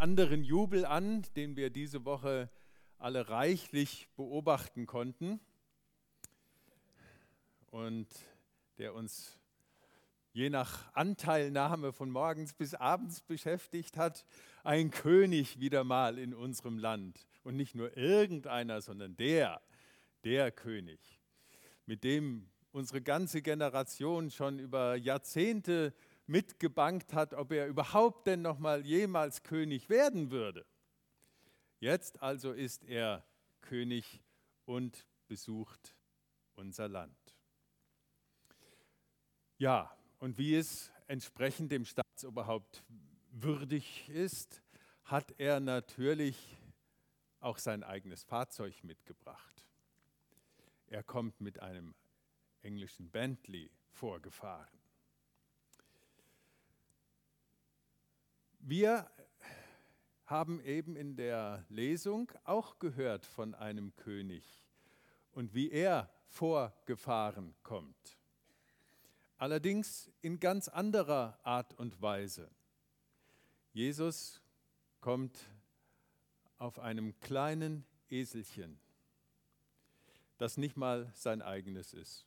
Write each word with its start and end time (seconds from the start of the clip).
anderen 0.00 0.42
Jubel 0.42 0.86
an, 0.86 1.26
den 1.36 1.56
wir 1.56 1.68
diese 1.68 2.06
Woche 2.06 2.50
alle 2.96 3.28
reichlich 3.28 4.08
beobachten 4.16 4.86
konnten 4.86 5.40
und 7.66 8.08
der 8.78 8.94
uns 8.94 9.38
je 10.32 10.48
nach 10.48 10.90
Anteilnahme 10.94 11.92
von 11.92 12.08
morgens 12.10 12.54
bis 12.54 12.74
abends 12.74 13.20
beschäftigt 13.20 13.98
hat, 13.98 14.24
ein 14.64 14.90
König 14.90 15.60
wieder 15.60 15.84
mal 15.84 16.18
in 16.18 16.32
unserem 16.32 16.78
Land. 16.78 17.26
Und 17.42 17.56
nicht 17.56 17.74
nur 17.74 17.94
irgendeiner, 17.94 18.80
sondern 18.80 19.16
der, 19.16 19.60
der 20.24 20.50
König, 20.50 21.20
mit 21.84 22.04
dem 22.04 22.48
unsere 22.72 23.02
ganze 23.02 23.42
Generation 23.42 24.30
schon 24.30 24.60
über 24.60 24.96
Jahrzehnte 24.96 25.92
mitgebankt 26.30 27.12
hat, 27.12 27.34
ob 27.34 27.52
er 27.52 27.66
überhaupt 27.66 28.26
denn 28.26 28.42
noch 28.42 28.58
mal 28.58 28.86
jemals 28.86 29.42
König 29.42 29.88
werden 29.88 30.30
würde. 30.30 30.64
Jetzt 31.80 32.22
also 32.22 32.52
ist 32.52 32.84
er 32.84 33.26
König 33.60 34.22
und 34.64 35.06
besucht 35.26 35.96
unser 36.54 36.88
Land. 36.88 37.16
Ja, 39.58 39.94
und 40.18 40.38
wie 40.38 40.54
es 40.54 40.90
entsprechend 41.06 41.72
dem 41.72 41.84
Staatsoberhaupt 41.84 42.84
würdig 43.30 44.08
ist, 44.08 44.62
hat 45.04 45.34
er 45.38 45.60
natürlich 45.60 46.56
auch 47.40 47.58
sein 47.58 47.82
eigenes 47.82 48.22
Fahrzeug 48.22 48.84
mitgebracht. 48.84 49.66
Er 50.86 51.02
kommt 51.02 51.40
mit 51.40 51.60
einem 51.60 51.94
englischen 52.62 53.10
Bentley 53.10 53.70
vorgefahren. 53.88 54.79
Wir 58.62 59.10
haben 60.26 60.60
eben 60.60 60.94
in 60.94 61.16
der 61.16 61.64
Lesung 61.70 62.30
auch 62.44 62.78
gehört 62.78 63.24
von 63.24 63.54
einem 63.54 63.96
König 63.96 64.44
und 65.32 65.54
wie 65.54 65.70
er 65.70 66.10
vorgefahren 66.26 67.54
kommt. 67.62 68.18
Allerdings 69.38 70.10
in 70.20 70.38
ganz 70.38 70.68
anderer 70.68 71.38
Art 71.42 71.72
und 71.78 72.02
Weise. 72.02 72.50
Jesus 73.72 74.42
kommt 75.00 75.48
auf 76.58 76.78
einem 76.78 77.18
kleinen 77.20 77.86
Eselchen, 78.10 78.78
das 80.36 80.58
nicht 80.58 80.76
mal 80.76 81.10
sein 81.14 81.40
eigenes 81.40 81.94
ist. 81.94 82.26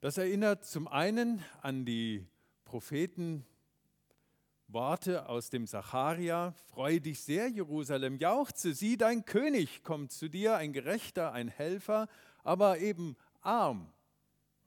Das 0.00 0.18
erinnert 0.18 0.64
zum 0.64 0.86
einen 0.86 1.44
an 1.62 1.84
die 1.84 2.24
Propheten 2.64 3.44
Worte 4.68 5.28
aus 5.28 5.50
dem 5.50 5.66
Sacharia, 5.66 6.52
freu 6.68 6.98
dich 6.98 7.22
sehr, 7.22 7.48
Jerusalem, 7.48 8.16
jauchze, 8.16 8.74
sieh, 8.74 8.96
dein 8.96 9.24
König 9.24 9.82
kommt 9.82 10.12
zu 10.12 10.28
dir, 10.28 10.56
ein 10.56 10.72
Gerechter, 10.72 11.32
ein 11.32 11.48
Helfer, 11.48 12.08
aber 12.42 12.78
eben 12.78 13.16
arm. 13.40 13.92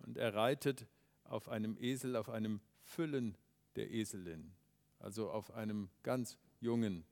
Und 0.06 0.18
er 0.18 0.34
reitet 0.34 0.88
auf 1.26 1.50
einem 1.50 1.78
Esel, 1.78 2.16
auf 2.16 2.30
einem 2.30 2.62
Füllen 2.84 3.38
der 3.76 3.92
Eselin, 3.92 4.54
also 5.00 5.30
auf 5.30 5.52
einem 5.52 5.90
ganz 6.04 6.38
jungen 6.60 7.06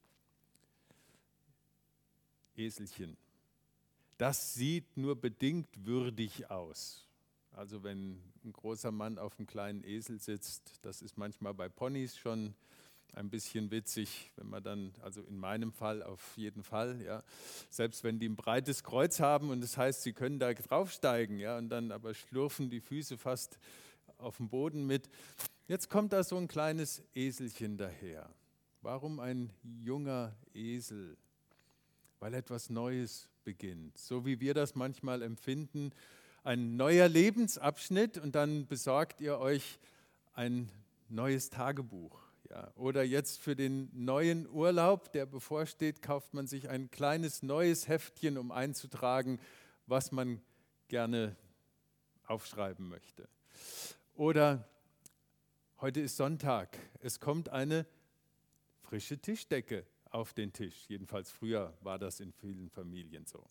Eselchen. 2.55 3.17
Das 4.17 4.53
sieht 4.53 4.95
nur 4.95 5.20
bedingt 5.20 5.86
würdig 5.86 6.49
aus. 6.49 7.05
Also 7.56 7.84
wenn 7.84 8.20
ein 8.44 8.52
großer 8.52 8.92
Mann 8.92 9.17
auf 9.17 9.39
einem 9.39 9.48
kleinen 9.48 9.84
Esel 9.86 10.20
sitzt, 10.20 10.73
das 10.81 11.02
ist 11.02 11.17
manchmal 11.17 11.53
bei 11.53 11.70
Ponys 11.70 12.17
schon 12.17 12.53
ein 13.14 13.30
bisschen 13.30 13.72
witzig, 13.72 14.34
wenn 14.36 14.50
man 14.50 14.61
dann, 14.61 14.94
also 15.02 15.22
in 15.22 15.38
meinem 15.38 15.72
Fall 15.72 16.03
auf 16.03 16.36
jeden 16.36 16.64
Fall, 16.64 17.02
ja, 17.02 17.23
selbst 17.70 18.03
wenn 18.03 18.20
die 18.20 18.28
ein 18.28 18.36
breites 18.36 18.83
Kreuz 18.83 19.22
haben 19.22 19.52
und 19.52 19.61
das 19.61 19.78
heißt, 19.78 20.03
sie 20.03 20.11
können 20.11 20.38
da 20.38 20.53
draufsteigen, 20.53 21.39
ja, 21.39 21.58
und 21.58 21.70
dann 21.70 21.93
aber 21.93 22.14
schlurfen 22.14 22.70
die 22.70 22.82
Füße 22.82 23.17
fast 23.17 23.58
auf 24.17 24.36
dem 24.36 24.49
Boden 24.49 24.86
mit. 24.86 25.10
Jetzt 25.70 25.89
kommt 25.89 26.11
da 26.11 26.26
so 26.26 26.36
ein 26.36 26.49
kleines 26.49 27.04
Eselchen 27.16 27.77
daher. 27.77 28.30
Warum 28.82 29.22
ein 29.22 29.49
junger 29.82 30.36
Esel? 30.54 31.16
Weil 32.20 32.33
etwas 32.33 32.70
Neues 32.70 33.30
beginnt. 33.45 33.98
So 33.98 34.26
wie 34.26 34.42
wir 34.42 34.54
das 34.54 34.76
manchmal 34.76 35.22
empfinden, 35.22 35.92
ein 36.45 36.76
neuer 36.76 37.08
Lebensabschnitt 37.08 38.20
und 38.20 38.36
dann 38.36 38.67
besorgt 38.67 39.20
ihr 39.20 39.39
euch 39.39 39.80
ein 40.33 40.72
neues 41.10 41.50
Tagebuch. 41.50 42.20
Ja, 42.52 42.72
oder 42.76 43.04
jetzt 43.04 43.42
für 43.42 43.56
den 43.56 43.89
neuen 43.94 44.48
Urlaub, 44.48 45.11
der 45.11 45.26
bevorsteht, 45.26 46.04
kauft 46.04 46.36
man 46.36 46.45
sich 46.45 46.70
ein 46.70 46.92
kleines 46.92 47.42
neues 47.42 47.88
Heftchen, 47.88 48.38
um 48.38 48.52
einzutragen, 48.52 49.39
was 49.88 50.11
man 50.11 50.39
gerne 50.88 51.36
aufschreiben 52.28 52.88
möchte. 52.88 53.28
Oder 54.14 54.70
heute 55.82 56.02
ist 56.02 56.16
Sonntag, 56.16 56.78
es 57.00 57.20
kommt 57.20 57.50
eine 57.50 57.88
frische 58.84 59.17
Tischdecke 59.17 59.84
auf 60.11 60.34
den 60.34 60.54
Tisch. 60.54 60.86
Jedenfalls 60.88 61.32
früher 61.32 61.76
war 61.82 61.98
das 61.98 62.20
in 62.20 62.32
vielen 62.32 62.70
Familien 62.70 63.26
so. 63.26 63.50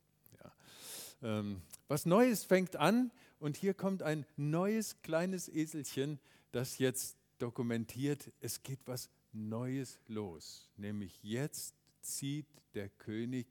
Ähm, 1.24 1.62
was 1.88 2.04
Neues 2.04 2.44
fängt 2.44 2.76
an 2.76 3.10
und 3.40 3.56
hier 3.56 3.72
kommt 3.72 4.02
ein 4.02 4.26
neues 4.36 5.00
kleines 5.00 5.48
Eselchen, 5.48 6.20
das 6.52 6.78
jetzt 6.78 7.16
dokumentiert, 7.38 8.30
es 8.40 8.62
geht 8.62 8.80
was 8.84 9.08
Neues 9.32 9.98
los. 10.06 10.68
Nämlich 10.76 11.18
jetzt 11.22 11.74
zieht 12.02 12.46
der 12.74 12.90
König 12.90 13.46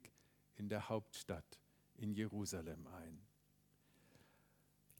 in 0.56 0.68
der 0.68 0.88
Hauptstadt 0.88 1.58
in 1.96 2.14
Jerusalem 2.14 2.86
ein. 2.86 3.18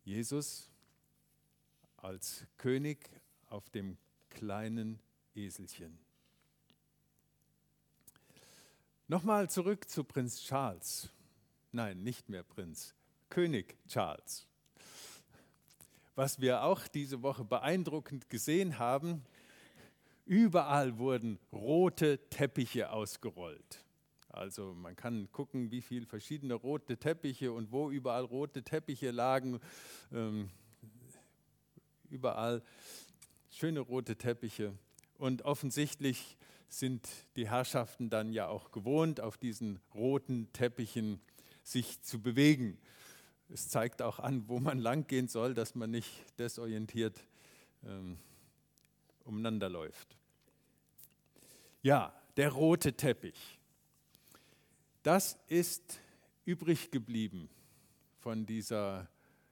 Jesus 0.04 0.68
als 1.96 2.44
König 2.58 3.08
auf 3.46 3.70
dem 3.70 3.96
kleinen 4.30 4.98
Eselchen. 5.34 5.96
Nochmal 9.06 9.48
zurück 9.48 9.88
zu 9.88 10.02
Prinz 10.02 10.42
Charles 10.42 11.13
nein, 11.74 12.02
nicht 12.02 12.28
mehr 12.28 12.44
Prinz, 12.44 12.94
König 13.28 13.76
Charles. 13.88 14.46
Was 16.14 16.40
wir 16.40 16.62
auch 16.62 16.86
diese 16.86 17.22
Woche 17.22 17.44
beeindruckend 17.44 18.30
gesehen 18.30 18.78
haben, 18.78 19.24
überall 20.24 20.98
wurden 20.98 21.40
rote 21.52 22.20
Teppiche 22.30 22.90
ausgerollt. 22.90 23.84
Also 24.28 24.72
man 24.74 24.94
kann 24.94 25.30
gucken, 25.32 25.70
wie 25.70 25.82
viele 25.82 26.06
verschiedene 26.06 26.54
rote 26.54 26.96
Teppiche 26.96 27.52
und 27.52 27.72
wo 27.72 27.90
überall 27.90 28.24
rote 28.24 28.62
Teppiche 28.62 29.10
lagen. 29.10 29.60
Ähm, 30.12 30.50
überall 32.10 32.62
schöne 33.50 33.80
rote 33.80 34.16
Teppiche. 34.16 34.72
Und 35.18 35.42
offensichtlich 35.42 36.36
sind 36.68 37.08
die 37.36 37.48
Herrschaften 37.48 38.10
dann 38.10 38.32
ja 38.32 38.48
auch 38.48 38.70
gewohnt, 38.70 39.20
auf 39.20 39.36
diesen 39.36 39.80
roten 39.94 40.52
Teppichen 40.52 41.20
sich 41.64 42.00
zu 42.02 42.20
bewegen. 42.20 42.78
Es 43.48 43.68
zeigt 43.68 44.02
auch 44.02 44.20
an, 44.20 44.48
wo 44.48 44.60
man 44.60 44.78
langgehen 44.78 45.26
soll, 45.26 45.54
dass 45.54 45.74
man 45.74 45.90
nicht 45.90 46.10
desorientiert 46.38 47.18
ähm, 47.84 48.18
umeinander 49.24 49.68
läuft. 49.68 50.16
Ja, 51.82 52.14
der 52.36 52.50
rote 52.50 52.94
Teppich. 52.94 53.58
Das 55.02 55.38
ist 55.48 56.00
übrig 56.44 56.90
geblieben 56.90 57.48
von 58.20 58.46
dieser 58.46 59.08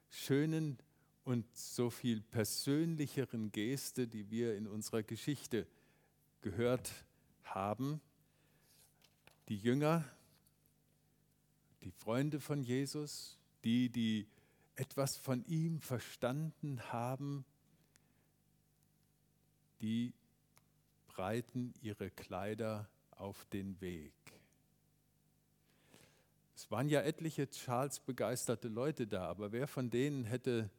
schönen 0.08 0.78
und 1.24 1.46
so 1.56 1.90
viel 1.90 2.20
persönlicheren 2.20 3.52
Geste, 3.52 4.08
die 4.08 4.30
wir 4.30 4.56
in 4.56 4.66
unserer 4.66 5.02
Geschichte 5.02 5.66
gehört 6.40 6.90
haben. 7.44 8.00
Die 9.48 9.58
Jünger 9.58 10.04
die 11.82 11.90
Freunde 11.90 12.40
von 12.40 12.62
Jesus, 12.62 13.38
die, 13.64 13.90
die 13.90 14.26
etwas 14.76 15.16
von 15.16 15.44
ihm 15.46 15.80
verstanden 15.80 16.80
haben, 16.92 17.44
die 19.80 20.14
breiten 21.08 21.74
ihre 21.82 22.10
Kleider 22.10 22.88
auf 23.10 23.44
den 23.46 23.80
Weg. 23.80 24.12
Es 26.54 26.70
waren 26.70 26.88
ja 26.88 27.00
etliche 27.00 27.50
Charles 27.50 27.98
begeisterte 27.98 28.68
Leute 28.68 29.06
da, 29.06 29.28
aber 29.28 29.52
wer 29.52 29.66
von 29.66 29.90
denen 29.90 30.24
hätte 30.24 30.70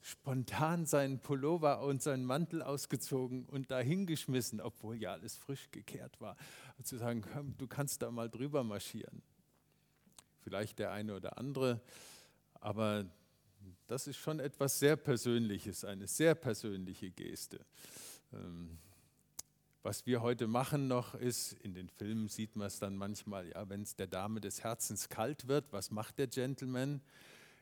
spontan 0.00 0.86
seinen 0.86 1.18
Pullover 1.18 1.82
und 1.82 2.02
seinen 2.02 2.24
Mantel 2.24 2.62
ausgezogen 2.62 3.46
und 3.46 3.70
dahingeschmissen, 3.70 4.60
obwohl 4.60 4.96
ja 4.96 5.12
alles 5.12 5.36
frisch 5.36 5.70
gekehrt 5.72 6.20
war, 6.20 6.36
und 6.76 6.86
zu 6.86 6.98
sagen, 6.98 7.22
komm, 7.22 7.56
du 7.56 7.66
kannst 7.66 8.02
da 8.02 8.10
mal 8.10 8.28
drüber 8.28 8.62
marschieren 8.62 9.22
vielleicht 10.48 10.78
der 10.78 10.92
eine 10.92 11.14
oder 11.14 11.36
andere, 11.36 11.78
aber 12.54 13.04
das 13.86 14.06
ist 14.06 14.16
schon 14.16 14.40
etwas 14.40 14.78
sehr 14.78 14.96
Persönliches, 14.96 15.84
eine 15.84 16.06
sehr 16.06 16.34
persönliche 16.34 17.10
Geste. 17.10 17.60
Ähm, 18.32 18.78
Was 19.82 20.06
wir 20.06 20.22
heute 20.22 20.46
machen 20.46 20.88
noch 20.88 21.14
ist, 21.14 21.52
in 21.62 21.74
den 21.74 21.90
Filmen 21.90 22.28
sieht 22.28 22.56
man 22.56 22.66
es 22.68 22.78
dann 22.78 22.96
manchmal, 22.96 23.50
ja, 23.50 23.68
wenn 23.68 23.82
es 23.82 23.94
der 23.94 24.06
Dame 24.06 24.40
des 24.40 24.64
Herzens 24.64 25.10
kalt 25.10 25.48
wird, 25.48 25.70
was 25.70 25.90
macht 25.90 26.18
der 26.18 26.28
Gentleman? 26.28 27.02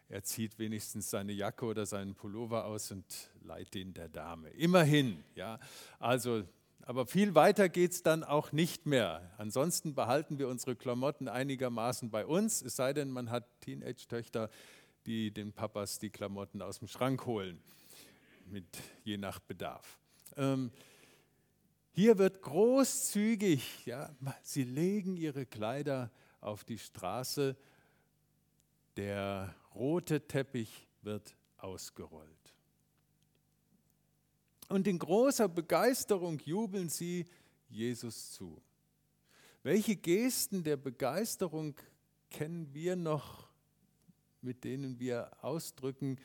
Er 0.09 0.23
zieht 0.23 0.61
wenigstens 0.61 1.11
seine 1.11 1.33
Jacke 1.33 1.65
oder 1.65 1.87
seinen 1.87 2.15
Pullover 2.15 2.67
aus 2.67 2.93
und 2.93 3.05
leiht 3.43 3.75
den 3.75 3.93
der 3.95 4.09
Dame. 4.09 4.51
Immerhin, 4.51 5.25
ja. 5.35 5.59
Also, 5.99 6.45
aber 6.87 7.05
viel 7.05 7.35
weiter 7.35 7.69
geht 7.69 7.91
es 7.91 8.03
dann 8.05 8.23
auch 8.23 8.53
nicht 8.53 8.87
mehr. 8.87 9.35
Ansonsten 9.39 9.97
behalten 9.97 10.39
wir 10.39 10.47
unsere 10.47 10.77
Klamotten 10.77 11.27
einigermaßen 11.27 12.11
bei 12.11 12.25
uns, 12.25 12.63
es 12.63 12.77
sei 12.77 12.93
denn, 12.93 13.11
man 13.11 13.29
hat 13.31 13.45
Teenage-Töchter, 13.61 14.49
die 15.05 15.33
den 15.33 15.53
Papas 15.53 15.99
die 15.99 16.11
Klamotten 16.11 16.63
aus 16.63 16.79
dem 16.79 16.87
Schrank 16.87 17.27
holen, 17.27 17.61
mit, 18.47 18.65
je 19.03 19.17
nach 19.17 19.41
Bedarf. 19.41 19.99
Ähm, 20.37 20.71
hier 21.91 22.19
wird 22.19 22.41
großzügig, 22.43 23.85
ja, 23.85 24.15
sie 24.43 24.63
legen 24.63 25.17
ihre 25.17 25.45
Kleider 25.45 26.13
auf 26.41 26.63
die 26.63 26.79
Straße, 26.79 27.57
der 28.97 29.53
rote 29.75 30.21
Teppich 30.29 30.87
wird 31.03 31.37
ausgerollt. 31.57 32.46
Und 34.69 34.87
in 34.87 34.99
großer 34.99 35.49
Begeisterung 35.49 36.39
jubeln 36.41 36.89
sie 36.89 37.27
Jesus 37.69 38.33
zu. 38.33 38.61
Welche 39.63 39.97
Gesten 39.97 40.63
der 40.63 40.77
Begeisterung 40.77 41.75
kennen 42.31 42.73
wir 42.73 42.97
noch, 42.97 43.49
mit 44.43 44.65
denen 44.65 44.99
wir 44.99 45.31
ausdrücken, 45.43 46.19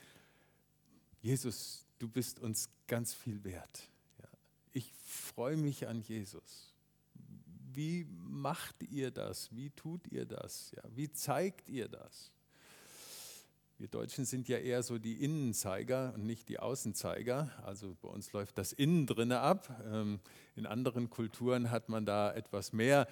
Jesus, 1.22 1.86
du 2.00 2.08
bist 2.08 2.40
uns 2.40 2.70
ganz 2.88 3.14
viel 3.14 3.44
wert 3.44 3.92
freue 5.12 5.58
mich 5.58 5.88
an 5.88 6.02
Jesus. 6.02 6.74
Wie 7.74 8.06
macht 8.10 8.84
ihr 8.84 9.12
das? 9.12 9.54
Wie 9.56 9.70
tut 9.70 10.08
ihr 10.08 10.26
das? 10.26 10.76
Wie 10.90 11.12
zeigt 11.12 11.70
ihr 11.70 11.88
das? 11.88 12.32
Wir 13.82 13.88
Deutschen 13.88 14.26
sind 14.26 14.48
ja 14.48 14.60
eher 14.60 14.84
so 14.84 15.00
die 15.00 15.24
Innenzeiger 15.24 16.14
und 16.14 16.24
nicht 16.24 16.50
die 16.50 16.60
Außenzeiger. 16.60 17.50
Also 17.66 17.98
bei 18.00 18.10
uns 18.10 18.32
läuft 18.32 18.60
das 18.60 18.74
Innen 18.74 19.08
drinne 19.08 19.40
ab. 19.40 19.84
Ähm, 19.92 20.20
in 20.56 20.68
anderen 20.68 21.10
Kulturen 21.10 21.72
hat 21.72 21.90
man 21.90 22.06
da 22.06 22.32
etwas 22.32 22.74
mehr 22.74 23.08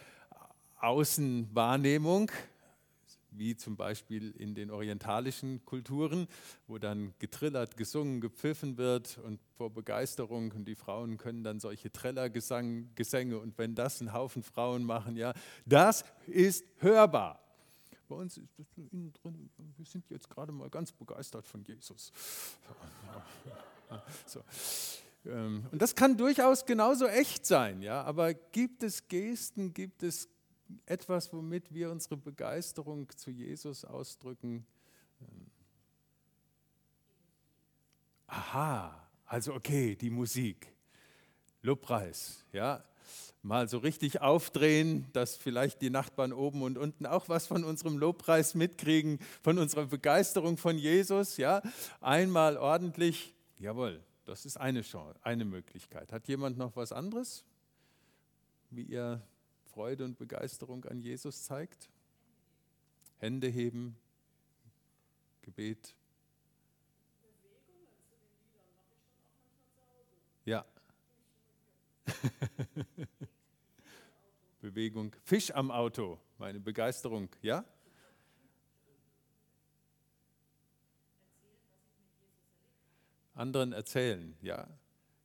Außenwahrnehmung 0.79 2.29
wie 3.31 3.55
zum 3.55 3.77
Beispiel 3.77 4.29
in 4.37 4.53
den 4.53 4.69
orientalischen 4.69 5.65
Kulturen, 5.65 6.27
wo 6.67 6.77
dann 6.77 7.15
getrillert, 7.17 7.75
gesungen, 7.75 8.21
gepfiffen 8.21 8.77
wird 8.77 9.17
und 9.17 9.39
vor 9.57 9.71
Begeisterung 9.71 10.51
und 10.51 10.65
die 10.65 10.75
Frauen 10.75 11.17
können 11.17 11.43
dann 11.43 11.59
solche 11.59 11.91
Trellergesänge 11.91 13.39
und 13.39 13.57
wenn 13.57 13.73
das 13.73 14.01
ein 14.01 14.13
Haufen 14.13 14.43
Frauen 14.43 14.83
machen, 14.83 15.15
ja, 15.15 15.33
das 15.65 16.05
ist 16.27 16.63
hörbar. 16.77 17.48
Bei 18.09 18.15
uns 18.15 18.37
ist 18.37 18.57
das 18.57 18.65
innen 18.75 19.13
drin, 19.13 19.51
wir 19.77 19.85
sind 19.85 20.09
jetzt 20.09 20.29
gerade 20.29 20.51
mal 20.51 20.69
ganz 20.69 20.91
begeistert 20.91 21.45
von 21.45 21.63
Jesus. 21.63 22.11
So. 24.27 24.43
Ähm, 25.25 25.65
und 25.71 25.81
das 25.81 25.95
kann 25.95 26.15
durchaus 26.15 26.63
genauso 26.63 27.07
echt 27.07 27.47
sein, 27.47 27.81
ja, 27.81 28.03
aber 28.03 28.35
gibt 28.35 28.83
es 28.83 29.07
Gesten, 29.07 29.73
gibt 29.73 30.03
es 30.03 30.29
etwas, 30.85 31.33
womit 31.33 31.73
wir 31.73 31.89
unsere 31.89 32.15
Begeisterung 32.15 33.09
zu 33.17 33.31
Jesus 33.31 33.83
ausdrücken. 33.83 34.63
Aha, 38.27 39.09
also 39.25 39.55
okay, 39.55 39.95
die 39.95 40.11
Musik, 40.11 40.71
Lobpreis, 41.63 42.45
ja, 42.53 42.83
mal 43.41 43.67
so 43.67 43.77
richtig 43.77 44.21
aufdrehen, 44.21 45.07
dass 45.13 45.35
vielleicht 45.37 45.81
die 45.81 45.89
Nachbarn 45.89 46.33
oben 46.33 46.61
und 46.61 46.77
unten 46.77 47.05
auch 47.05 47.29
was 47.29 47.47
von 47.47 47.63
unserem 47.63 47.97
Lobpreis 47.97 48.55
mitkriegen, 48.55 49.19
von 49.41 49.57
unserer 49.57 49.85
Begeisterung 49.85 50.57
von 50.57 50.77
Jesus, 50.77 51.37
ja, 51.37 51.61
einmal 52.01 52.57
ordentlich, 52.57 53.33
jawohl, 53.59 54.01
das 54.25 54.45
ist 54.45 54.57
eine 54.57 54.81
Chance, 54.81 55.19
eine 55.23 55.45
Möglichkeit. 55.45 56.11
Hat 56.11 56.27
jemand 56.27 56.57
noch 56.57 56.75
was 56.75 56.91
anderes, 56.91 57.45
wie 58.69 58.83
ihr 58.83 59.21
Freude 59.73 60.05
und 60.05 60.17
Begeisterung 60.17 60.85
an 60.85 60.99
Jesus 60.99 61.43
zeigt? 61.43 61.89
Hände 63.17 63.47
heben, 63.47 63.97
Gebet. 65.41 65.95
Ja. 70.45 70.65
Bewegung. 74.61 75.15
Fisch 75.23 75.55
am 75.55 75.71
Auto, 75.71 76.19
meine 76.37 76.59
Begeisterung, 76.59 77.29
ja? 77.41 77.63
Anderen 83.33 83.71
erzählen, 83.71 84.35
ja. 84.41 84.67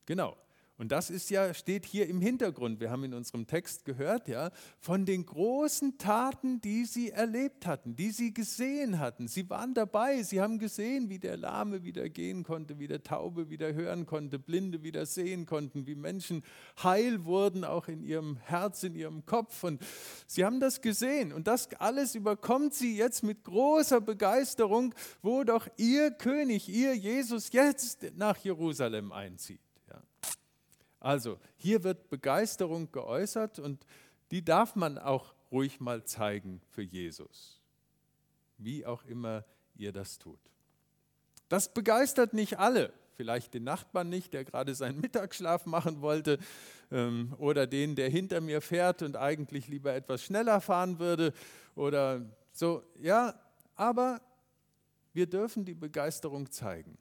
Genau. 0.06 0.36
Und 0.76 0.90
das 0.90 1.08
ist 1.08 1.30
ja, 1.30 1.54
steht 1.54 1.86
hier 1.86 2.08
im 2.08 2.20
Hintergrund. 2.20 2.80
Wir 2.80 2.90
haben 2.90 3.04
in 3.04 3.14
unserem 3.14 3.46
Text 3.46 3.84
gehört, 3.84 4.26
ja, 4.26 4.50
von 4.80 5.06
den 5.06 5.24
großen 5.24 5.98
Taten, 5.98 6.60
die 6.60 6.84
sie 6.84 7.10
erlebt 7.10 7.64
hatten, 7.64 7.94
die 7.94 8.10
sie 8.10 8.34
gesehen 8.34 8.98
hatten. 8.98 9.28
Sie 9.28 9.48
waren 9.48 9.74
dabei, 9.74 10.24
sie 10.24 10.40
haben 10.40 10.58
gesehen, 10.58 11.10
wie 11.10 11.20
der 11.20 11.36
Lahme 11.36 11.84
wieder 11.84 12.08
gehen 12.08 12.42
konnte, 12.42 12.80
wie 12.80 12.88
der 12.88 13.04
Taube 13.04 13.50
wieder 13.50 13.72
hören 13.72 14.04
konnte, 14.04 14.40
Blinde 14.40 14.82
wieder 14.82 15.06
sehen 15.06 15.46
konnten, 15.46 15.86
wie 15.86 15.94
Menschen 15.94 16.42
heil 16.82 17.24
wurden, 17.24 17.64
auch 17.64 17.86
in 17.86 18.02
ihrem 18.02 18.36
Herz, 18.38 18.82
in 18.82 18.96
ihrem 18.96 19.24
Kopf. 19.26 19.62
Und 19.62 19.80
sie 20.26 20.44
haben 20.44 20.58
das 20.58 20.80
gesehen. 20.80 21.32
Und 21.32 21.46
das 21.46 21.68
alles 21.78 22.16
überkommt 22.16 22.74
sie 22.74 22.96
jetzt 22.96 23.22
mit 23.22 23.44
großer 23.44 24.00
Begeisterung, 24.00 24.92
wo 25.22 25.44
doch 25.44 25.68
ihr 25.76 26.10
König, 26.10 26.68
ihr 26.68 26.96
Jesus 26.96 27.52
jetzt 27.52 28.06
nach 28.16 28.38
Jerusalem 28.38 29.12
einzieht. 29.12 29.60
Also 31.04 31.38
hier 31.58 31.84
wird 31.84 32.08
Begeisterung 32.08 32.90
geäußert 32.90 33.58
und 33.58 33.84
die 34.30 34.42
darf 34.42 34.74
man 34.74 34.96
auch 34.96 35.34
ruhig 35.52 35.78
mal 35.78 36.02
zeigen 36.04 36.62
für 36.70 36.80
Jesus, 36.80 37.60
wie 38.56 38.86
auch 38.86 39.04
immer 39.04 39.44
ihr 39.74 39.92
das 39.92 40.18
tut. 40.18 40.40
Das 41.50 41.74
begeistert 41.74 42.32
nicht 42.32 42.58
alle, 42.58 42.90
vielleicht 43.16 43.52
den 43.52 43.64
Nachbarn 43.64 44.08
nicht, 44.08 44.32
der 44.32 44.46
gerade 44.46 44.74
seinen 44.74 44.98
Mittagsschlaf 44.98 45.66
machen 45.66 46.00
wollte, 46.00 46.38
ähm, 46.90 47.34
oder 47.36 47.66
den, 47.66 47.96
der 47.96 48.08
hinter 48.08 48.40
mir 48.40 48.62
fährt 48.62 49.02
und 49.02 49.18
eigentlich 49.18 49.68
lieber 49.68 49.92
etwas 49.92 50.22
schneller 50.22 50.62
fahren 50.62 50.98
würde, 50.98 51.34
oder 51.74 52.24
so, 52.50 52.82
ja, 52.98 53.38
aber 53.74 54.22
wir 55.12 55.26
dürfen 55.26 55.66
die 55.66 55.74
Begeisterung 55.74 56.50
zeigen. 56.50 56.96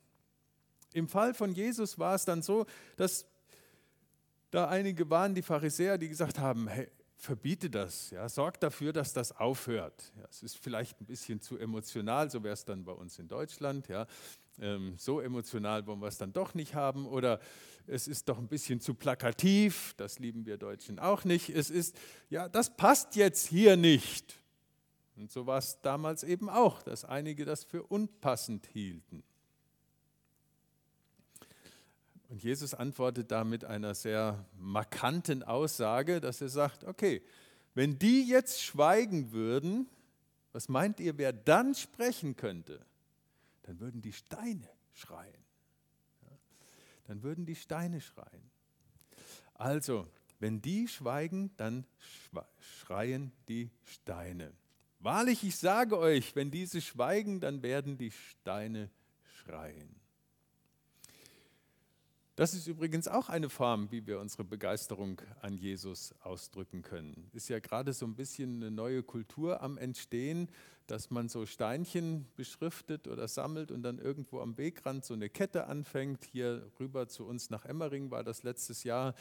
Im 0.92 1.08
Fall 1.08 1.34
von 1.34 1.54
Jesus 1.54 1.98
war 1.98 2.16
es 2.16 2.26
dann 2.26 2.42
so, 2.42 2.66
dass 2.98 3.26
da 4.54 4.68
einige 4.68 5.10
waren, 5.10 5.34
die 5.34 5.42
Pharisäer, 5.42 5.98
die 5.98 6.10
gesagt 6.10 6.38
haben, 6.38 6.68
hey, 6.68 6.88
verbiete 7.16 7.70
das, 7.70 8.12
ja, 8.12 8.28
sorg 8.28 8.60
dafür, 8.60 8.94
dass 8.94 9.14
das 9.14 9.32
aufhört. 9.32 10.12
Ja, 10.18 10.26
es 10.30 10.44
ist 10.44 10.58
vielleicht 10.58 11.00
ein 11.02 11.06
bisschen 11.06 11.42
zu 11.42 11.58
emotional, 11.58 12.30
so 12.30 12.44
wäre 12.44 12.54
es 12.54 12.66
dann 12.66 12.84
bei 12.84 12.92
uns 12.92 13.18
in 13.18 13.28
Deutschland. 13.28 13.88
Ja. 13.88 14.06
Ähm, 14.60 14.96
so 14.98 15.22
emotional 15.22 15.88
wollen 15.88 16.02
wir 16.02 16.08
es 16.08 16.18
dann 16.18 16.34
doch 16.34 16.54
nicht 16.54 16.76
haben. 16.76 17.08
Oder 17.08 17.40
es 17.88 18.08
ist 18.08 18.30
doch 18.30 18.38
ein 18.38 18.48
bisschen 18.48 18.80
zu 18.80 18.94
plakativ, 18.94 19.94
das 19.98 20.20
lieben 20.20 20.46
wir 20.46 20.58
Deutschen 20.58 21.00
auch 21.00 21.24
nicht. 21.24 21.50
Es 21.50 21.70
ist, 21.70 21.96
ja, 22.30 22.50
das 22.50 22.76
passt 22.76 23.16
jetzt 23.16 23.48
hier 23.48 23.78
nicht. 23.78 24.40
Und 25.16 25.32
so 25.32 25.48
war 25.48 25.60
es 25.60 25.80
damals 25.82 26.24
eben 26.24 26.50
auch, 26.50 26.84
dass 26.84 27.06
einige 27.06 27.46
das 27.46 27.64
für 27.64 27.84
unpassend 27.84 28.68
hielten. 28.68 29.24
Und 32.34 32.42
Jesus 32.42 32.74
antwortet 32.74 33.30
da 33.30 33.44
mit 33.44 33.64
einer 33.64 33.94
sehr 33.94 34.44
markanten 34.58 35.44
Aussage, 35.44 36.20
dass 36.20 36.42
er 36.42 36.50
sagt, 36.50 36.84
okay, 36.84 37.22
wenn 37.76 38.00
die 38.00 38.28
jetzt 38.28 38.64
schweigen 38.64 39.32
würden, 39.32 39.88
was 40.52 40.68
meint 40.68 41.00
ihr, 41.00 41.20
wer 41.20 41.32
dann 41.32 41.76
sprechen 41.76 42.36
könnte? 42.36 42.84
Dann 43.62 43.80
würden 43.80 44.02
die 44.02 44.14
Steine 44.14 44.68
schreien. 44.94 45.46
Dann 47.06 47.22
würden 47.22 47.46
die 47.46 47.56
Steine 47.56 48.02
schreien. 48.02 48.50
Also, 49.54 50.08
wenn 50.40 50.60
die 50.60 50.88
schweigen, 50.88 51.52
dann 51.58 51.86
schreien 52.80 53.32
die 53.48 53.70
Steine. 53.84 54.54
Wahrlich, 54.98 55.44
ich 55.44 55.56
sage 55.58 56.00
euch, 56.00 56.36
wenn 56.36 56.50
diese 56.50 56.82
schweigen, 56.82 57.40
dann 57.40 57.62
werden 57.62 58.00
die 58.00 58.10
Steine 58.10 58.90
schreien. 59.44 60.03
Das 62.36 62.56
ist 62.56 62.66
übrigens 62.66 63.08
auch 63.08 63.30
eine 63.30 63.48
Form, 63.48 63.92
wie 63.92 64.08
wir 64.08 64.20
unsere 64.20 64.44
Begeisterung 64.44 65.22
an 65.42 65.56
Jesus 65.56 66.16
ausdrücken 66.22 66.82
können. 66.82 67.30
Ist 67.32 67.48
ja 67.48 67.60
gerade 67.60 67.94
so 67.94 68.08
ein 68.08 68.16
bisschen 68.16 68.56
eine 68.56 68.72
neue 68.72 69.04
Kultur 69.04 69.62
am 69.62 69.78
Entstehen, 69.78 70.50
dass 70.88 71.12
man 71.12 71.30
so 71.30 71.46
Steinchen 71.46 72.26
beschriftet 72.36 73.08
oder 73.08 73.28
sammelt 73.28 73.72
und 73.72 73.84
dann 73.84 74.00
irgendwo 74.00 74.40
am 74.40 74.58
Wegrand 74.58 75.06
so 75.06 75.14
eine 75.14 75.30
Kette 75.30 75.68
anfängt. 75.68 76.26
Hier 76.26 76.72
rüber 76.80 77.08
zu 77.08 77.24
uns 77.24 77.52
nach 77.52 77.66
Emmering 77.66 78.10
war 78.10 78.24
das 78.24 78.42
letztes 78.42 78.84
Jahr 78.84 79.14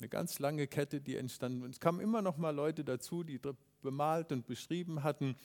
eine 0.00 0.08
ganz 0.08 0.40
lange 0.40 0.66
Kette, 0.66 1.00
die 1.00 1.14
entstanden. 1.14 1.62
Und 1.62 1.70
es 1.70 1.78
kamen 1.78 2.00
immer 2.00 2.20
noch 2.20 2.36
mal 2.36 2.50
Leute 2.50 2.84
dazu, 2.84 3.22
die 3.22 3.40
bemalt 3.80 4.32
und 4.32 4.44
beschrieben 4.48 5.04
hatten. 5.04 5.36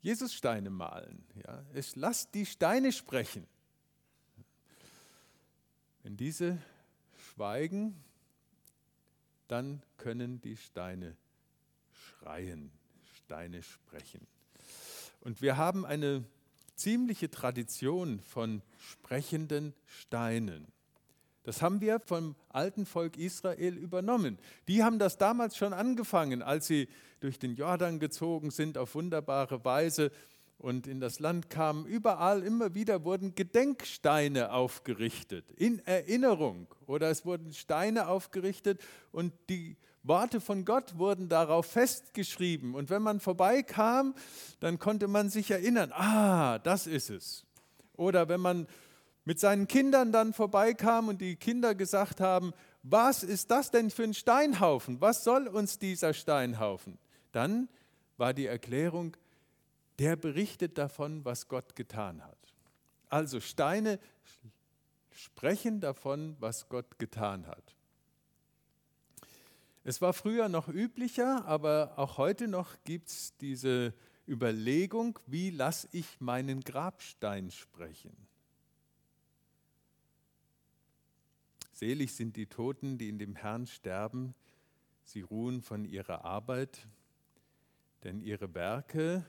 Jesus 0.00 0.34
Steine 0.34 0.70
malen. 0.70 1.24
Ja. 1.46 1.64
Es 1.72 1.94
lasst 1.94 2.34
die 2.34 2.46
Steine 2.46 2.90
sprechen. 2.90 3.46
Wenn 6.08 6.16
diese 6.16 6.56
schweigen, 7.34 8.02
dann 9.46 9.82
können 9.98 10.40
die 10.40 10.56
Steine 10.56 11.18
schreien, 11.90 12.70
Steine 13.18 13.62
sprechen. 13.62 14.26
Und 15.20 15.42
wir 15.42 15.58
haben 15.58 15.84
eine 15.84 16.24
ziemliche 16.76 17.30
Tradition 17.30 18.20
von 18.20 18.62
sprechenden 18.78 19.74
Steinen. 19.84 20.68
Das 21.42 21.60
haben 21.60 21.82
wir 21.82 22.00
vom 22.00 22.36
alten 22.48 22.86
Volk 22.86 23.18
Israel 23.18 23.76
übernommen. 23.76 24.38
Die 24.66 24.82
haben 24.82 24.98
das 24.98 25.18
damals 25.18 25.58
schon 25.58 25.74
angefangen, 25.74 26.40
als 26.40 26.68
sie 26.68 26.88
durch 27.20 27.38
den 27.38 27.54
Jordan 27.54 27.98
gezogen 27.98 28.50
sind 28.50 28.78
auf 28.78 28.94
wunderbare 28.94 29.62
Weise 29.62 30.10
und 30.58 30.88
in 30.88 31.00
das 31.00 31.20
Land 31.20 31.50
kamen, 31.50 31.86
überall 31.86 32.42
immer 32.42 32.74
wieder 32.74 33.04
wurden 33.04 33.34
Gedenksteine 33.34 34.52
aufgerichtet, 34.52 35.50
in 35.52 35.78
Erinnerung. 35.86 36.66
Oder 36.86 37.10
es 37.10 37.24
wurden 37.24 37.52
Steine 37.52 38.08
aufgerichtet 38.08 38.80
und 39.12 39.32
die 39.48 39.76
Worte 40.02 40.40
von 40.40 40.64
Gott 40.64 40.98
wurden 40.98 41.28
darauf 41.28 41.66
festgeschrieben. 41.66 42.74
Und 42.74 42.90
wenn 42.90 43.02
man 43.02 43.20
vorbeikam, 43.20 44.14
dann 44.58 44.78
konnte 44.78 45.06
man 45.06 45.30
sich 45.30 45.50
erinnern, 45.50 45.92
ah, 45.92 46.58
das 46.58 46.86
ist 46.86 47.10
es. 47.10 47.44
Oder 47.96 48.28
wenn 48.28 48.40
man 48.40 48.66
mit 49.24 49.38
seinen 49.38 49.68
Kindern 49.68 50.10
dann 50.10 50.32
vorbeikam 50.32 51.08
und 51.08 51.20
die 51.20 51.36
Kinder 51.36 51.74
gesagt 51.74 52.20
haben, 52.20 52.52
was 52.82 53.22
ist 53.22 53.50
das 53.50 53.70
denn 53.70 53.90
für 53.90 54.04
ein 54.04 54.14
Steinhaufen? 54.14 55.00
Was 55.00 55.22
soll 55.22 55.46
uns 55.46 55.78
dieser 55.78 56.14
Steinhaufen? 56.14 56.98
Dann 57.32 57.68
war 58.16 58.32
die 58.32 58.46
Erklärung, 58.46 59.16
der 59.98 60.16
berichtet 60.16 60.78
davon, 60.78 61.24
was 61.24 61.48
Gott 61.48 61.74
getan 61.76 62.24
hat. 62.24 62.38
Also 63.08 63.40
Steine 63.40 63.98
sprechen 65.10 65.80
davon, 65.80 66.36
was 66.38 66.68
Gott 66.68 66.98
getan 66.98 67.46
hat. 67.46 67.74
Es 69.84 70.00
war 70.00 70.12
früher 70.12 70.48
noch 70.48 70.68
üblicher, 70.68 71.44
aber 71.46 71.94
auch 71.96 72.18
heute 72.18 72.46
noch 72.46 72.76
gibt 72.84 73.08
es 73.08 73.36
diese 73.38 73.94
Überlegung, 74.28 75.18
wie 75.26 75.50
lasse 75.50 75.88
ich 75.92 76.20
meinen 76.20 76.60
Grabstein 76.60 77.50
sprechen. 77.50 78.14
Selig 81.72 82.14
sind 82.14 82.36
die 82.36 82.46
Toten, 82.46 82.98
die 82.98 83.08
in 83.08 83.18
dem 83.18 83.34
Herrn 83.34 83.66
sterben, 83.66 84.34
sie 85.04 85.22
ruhen 85.22 85.62
von 85.62 85.84
ihrer 85.84 86.24
Arbeit, 86.24 86.86
denn 88.04 88.20
ihre 88.20 88.52
Werke 88.54 89.24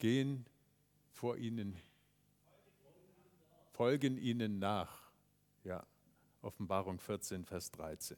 gehen 0.00 0.44
vor 1.12 1.36
ihnen, 1.36 1.76
folgen 3.72 4.18
ihnen 4.18 4.58
nach. 4.58 5.12
Ja, 5.62 5.86
Offenbarung 6.42 6.98
14, 6.98 7.44
Vers 7.44 7.70
13. 7.70 8.16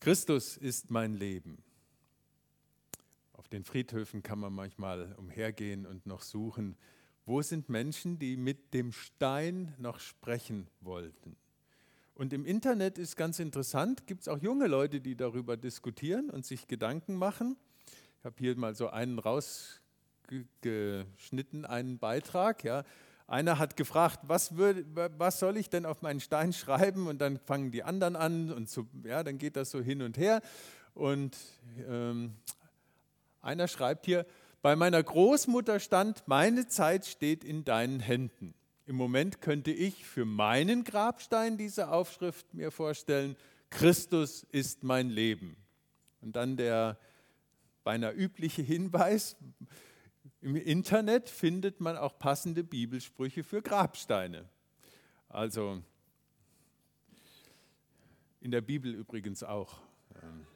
Christus 0.00 0.56
ist 0.56 0.90
mein 0.90 1.14
Leben. 1.14 1.62
Auf 3.34 3.48
den 3.48 3.64
Friedhöfen 3.64 4.22
kann 4.22 4.40
man 4.40 4.52
manchmal 4.52 5.14
umhergehen 5.16 5.86
und 5.86 6.06
noch 6.06 6.22
suchen, 6.22 6.76
wo 7.26 7.42
sind 7.42 7.68
Menschen, 7.68 8.18
die 8.18 8.36
mit 8.36 8.72
dem 8.74 8.90
Stein 8.90 9.74
noch 9.78 10.00
sprechen 10.00 10.66
wollten. 10.80 11.36
Und 12.14 12.32
im 12.32 12.46
Internet 12.46 12.98
ist 12.98 13.16
ganz 13.16 13.38
interessant, 13.38 14.06
gibt 14.06 14.22
es 14.22 14.28
auch 14.28 14.38
junge 14.38 14.66
Leute, 14.66 15.00
die 15.00 15.14
darüber 15.14 15.56
diskutieren 15.56 16.30
und 16.30 16.46
sich 16.46 16.66
Gedanken 16.66 17.16
machen. 17.16 17.56
Ich 18.18 18.24
habe 18.24 18.34
hier 18.38 18.56
mal 18.56 18.74
so 18.74 18.88
einen 18.88 19.18
raus 19.18 19.80
geschnitten, 20.60 21.64
einen 21.64 21.98
Beitrag. 21.98 22.64
Ja. 22.64 22.84
Einer 23.26 23.58
hat 23.58 23.76
gefragt, 23.76 24.20
was, 24.22 24.56
würd, 24.56 24.86
was, 24.94 25.38
soll 25.38 25.56
ich 25.56 25.68
denn 25.68 25.84
auf 25.84 26.02
meinen 26.02 26.20
Stein 26.20 26.52
schreiben? 26.52 27.06
Und 27.06 27.18
dann 27.18 27.38
fangen 27.38 27.70
die 27.70 27.82
anderen 27.82 28.16
an 28.16 28.52
und 28.52 28.68
so, 28.68 28.86
ja, 29.04 29.22
dann 29.22 29.38
geht 29.38 29.56
das 29.56 29.70
so 29.70 29.80
hin 29.80 30.02
und 30.02 30.16
her. 30.16 30.40
Und 30.94 31.36
ähm, 31.88 32.34
einer 33.42 33.68
schreibt 33.68 34.06
hier, 34.06 34.26
bei 34.62 34.74
meiner 34.76 35.02
Großmutter 35.02 35.78
stand, 35.78 36.26
meine 36.26 36.66
Zeit 36.66 37.06
steht 37.06 37.44
in 37.44 37.64
deinen 37.64 38.00
Händen. 38.00 38.54
Im 38.86 38.96
Moment 38.96 39.42
könnte 39.42 39.70
ich 39.70 40.04
für 40.06 40.24
meinen 40.24 40.82
Grabstein 40.82 41.58
diese 41.58 41.90
Aufschrift 41.90 42.54
mir 42.54 42.70
vorstellen, 42.70 43.36
Christus 43.70 44.46
ist 44.50 44.82
mein 44.82 45.10
Leben. 45.10 45.56
Und 46.22 46.34
dann 46.36 46.56
der 46.56 46.98
beinahe 47.84 48.12
übliche 48.12 48.62
Hinweis, 48.62 49.36
im 50.40 50.56
Internet 50.56 51.28
findet 51.28 51.80
man 51.80 51.96
auch 51.96 52.18
passende 52.18 52.64
Bibelsprüche 52.64 53.44
für 53.44 53.62
Grabsteine. 53.62 54.48
Also 55.28 55.82
in 58.40 58.50
der 58.50 58.60
Bibel 58.60 58.94
übrigens 58.94 59.42
auch. 59.42 59.80
Ähm, 60.22 60.46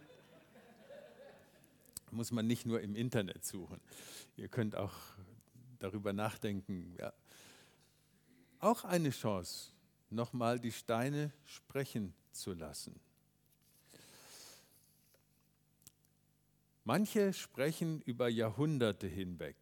muss 2.10 2.30
man 2.30 2.46
nicht 2.46 2.66
nur 2.66 2.80
im 2.80 2.94
Internet 2.94 3.44
suchen. 3.44 3.80
Ihr 4.36 4.48
könnt 4.48 4.76
auch 4.76 4.94
darüber 5.78 6.12
nachdenken. 6.12 6.94
Ja. 6.98 7.12
Auch 8.58 8.84
eine 8.84 9.10
Chance, 9.10 9.72
nochmal 10.10 10.60
die 10.60 10.72
Steine 10.72 11.32
sprechen 11.44 12.14
zu 12.30 12.52
lassen. 12.52 13.00
Manche 16.84 17.32
sprechen 17.32 18.02
über 18.02 18.28
Jahrhunderte 18.28 19.06
hinweg. 19.06 19.56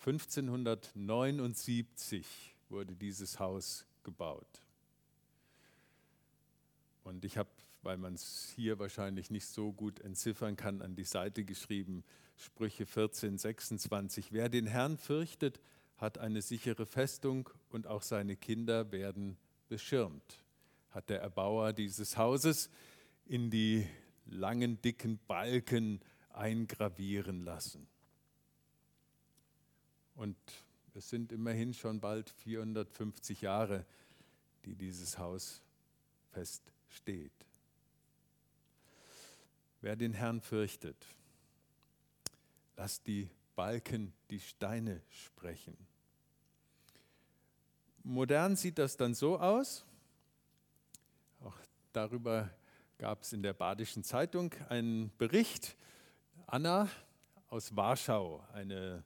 1579 0.00 2.26
wurde 2.68 2.96
dieses 2.96 3.38
Haus 3.38 3.86
gebaut. 4.02 4.48
Und 7.04 7.24
ich 7.24 7.36
habe, 7.36 7.50
weil 7.82 7.98
man 7.98 8.14
es 8.14 8.52
hier 8.56 8.80
wahrscheinlich 8.80 9.30
nicht 9.30 9.46
so 9.46 9.72
gut 9.72 10.00
entziffern 10.00 10.56
kann, 10.56 10.82
an 10.82 10.96
die 10.96 11.04
Seite 11.04 11.44
geschrieben, 11.44 12.02
Sprüche 12.36 12.84
14, 12.84 13.38
26. 13.38 14.32
Wer 14.32 14.48
den 14.48 14.66
Herrn 14.66 14.98
fürchtet, 14.98 15.60
hat 15.98 16.18
eine 16.18 16.42
sichere 16.42 16.84
Festung 16.84 17.48
und 17.70 17.86
auch 17.86 18.02
seine 18.02 18.34
Kinder 18.34 18.90
werden 18.90 19.36
beschirmt, 19.68 20.42
hat 20.90 21.10
der 21.10 21.20
Erbauer 21.20 21.72
dieses 21.72 22.16
Hauses 22.16 22.70
in 23.26 23.50
die 23.50 23.86
langen, 24.32 24.80
dicken 24.82 25.18
Balken 25.26 26.00
eingravieren 26.30 27.44
lassen. 27.44 27.86
Und 30.14 30.36
es 30.94 31.08
sind 31.08 31.32
immerhin 31.32 31.74
schon 31.74 32.00
bald 32.00 32.30
450 32.30 33.40
Jahre, 33.42 33.86
die 34.64 34.74
dieses 34.74 35.18
Haus 35.18 35.62
feststeht. 36.32 37.32
Wer 39.80 39.96
den 39.96 40.12
Herrn 40.12 40.40
fürchtet, 40.40 40.96
lasst 42.76 43.06
die 43.06 43.28
Balken 43.56 44.12
die 44.30 44.40
Steine 44.40 45.02
sprechen. 45.08 45.76
Modern 48.04 48.56
sieht 48.56 48.78
das 48.78 48.96
dann 48.96 49.14
so 49.14 49.38
aus, 49.38 49.84
auch 51.40 51.56
darüber 51.92 52.50
gab 53.02 53.22
es 53.22 53.32
in 53.32 53.42
der 53.42 53.52
Badischen 53.52 54.04
Zeitung 54.04 54.54
einen 54.68 55.10
Bericht. 55.18 55.76
Anna 56.46 56.88
aus 57.48 57.74
Warschau, 57.74 58.46
eine 58.52 59.02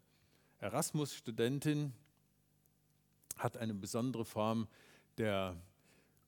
Erasmus-Studentin, 0.58 1.94
hat 3.38 3.56
eine 3.56 3.72
besondere 3.72 4.26
Form 4.26 4.68
der 5.16 5.56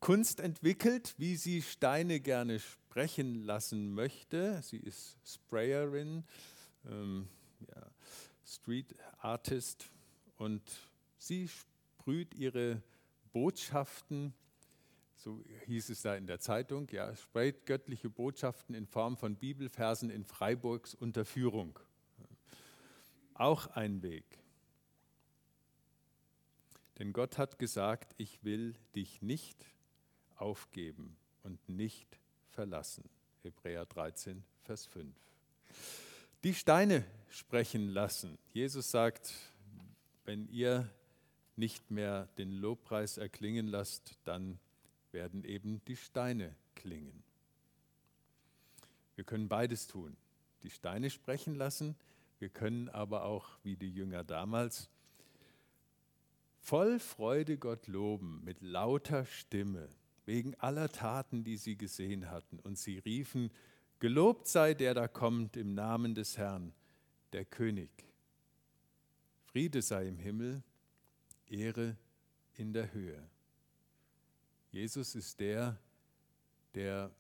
Kunst 0.01 0.41
entwickelt, 0.41 1.15
wie 1.19 1.37
sie 1.37 1.61
Steine 1.61 2.21
gerne 2.21 2.59
sprechen 2.59 3.45
lassen 3.45 3.93
möchte. 3.93 4.63
Sie 4.63 4.79
ist 4.79 5.19
Sprayerin, 5.27 6.25
ähm, 6.87 7.29
ja, 7.61 7.87
Street 8.47 8.95
Artist 9.19 9.91
und 10.39 10.63
sie 11.19 11.49
sprüht 11.49 12.35
ihre 12.35 12.81
Botschaften 13.31 14.33
so 15.19 15.45
hieß 15.67 15.91
es 15.91 16.03
da 16.03 16.15
in 16.15 16.29
der 16.29 16.39
Zeitung, 16.39 16.89
ja, 16.91 17.15
sprayt 17.17 17.67
göttliche 17.67 18.09
Botschaften 18.09 18.75
in 18.75 18.87
Form 18.87 19.17
von 19.17 19.35
Bibelversen 19.35 20.11
in 20.11 20.25
Freiburgs 20.25 20.95
Unterführung. 20.95 21.79
Auch 23.35 23.67
ein 23.69 24.03
Weg. 24.03 24.25
Denn 26.99 27.13
Gott 27.13 27.37
hat 27.37 27.59
gesagt, 27.59 28.15
ich 28.17 28.45
will 28.45 28.75
dich 28.95 29.21
nicht 29.21 29.67
aufgeben 30.37 31.17
und 31.43 31.69
nicht 31.69 32.21
verlassen. 32.51 33.09
Hebräer 33.43 33.87
13, 33.87 34.45
Vers 34.63 34.87
5. 34.87 35.15
Die 36.45 36.55
Steine 36.55 37.05
sprechen 37.29 37.89
lassen. 37.89 38.39
Jesus 38.53 38.93
sagt, 38.93 39.35
wenn 40.25 40.49
ihr 40.49 40.89
nicht 41.57 41.91
mehr 41.91 42.27
den 42.39 42.53
Lobpreis 42.53 43.19
erklingen 43.19 43.67
lasst, 43.67 44.17
dann 44.23 44.61
werden 45.13 45.45
eben 45.45 45.85
die 45.87 45.97
Steine 45.97 46.55
klingen. 46.75 47.23
Wir 49.15 49.25
können 49.25 49.49
beides 49.49 49.87
tun. 49.87 50.17
Die 50.63 50.71
Steine 50.71 51.11
sprechen 51.11 51.55
lassen, 51.55 51.97
wir 52.39 52.49
können 52.49 52.89
aber 52.89 53.25
auch, 53.25 53.59
wie 53.63 53.77
die 53.77 53.91
Jünger 53.91 54.25
damals, 54.25 54.89
voll 56.61 56.99
Freude 57.01 57.59
Gott 57.59 57.87
loben 57.87 58.43
mit 58.45 58.61
lauter 58.61 59.25
Stimme, 59.25 59.89
wegen 60.25 60.55
aller 60.57 60.89
Taten, 60.89 61.43
die 61.43 61.57
sie 61.57 61.77
gesehen 61.77 62.31
hatten. 62.31 62.59
Und 62.61 62.79
sie 62.79 62.99
riefen, 62.99 63.51
Gelobt 64.01 64.47
sei 64.47 64.75
der 64.75 64.95
da 64.95 65.09
kommt 65.09 65.57
im 65.57 65.75
Namen 65.75 66.15
des 66.15 66.39
Herrn, 66.39 66.73
der 67.33 67.45
König. 67.45 67.91
Friede 69.47 69.83
sei 69.83 70.07
im 70.07 70.19
Himmel, 70.19 70.63
Ehre 71.49 71.97
in 72.55 72.73
der 72.73 72.93
Höhe. 72.93 73.21
Jesus 74.79 75.17
ist 75.17 75.41
der, 75.41 75.77
der 76.75 77.11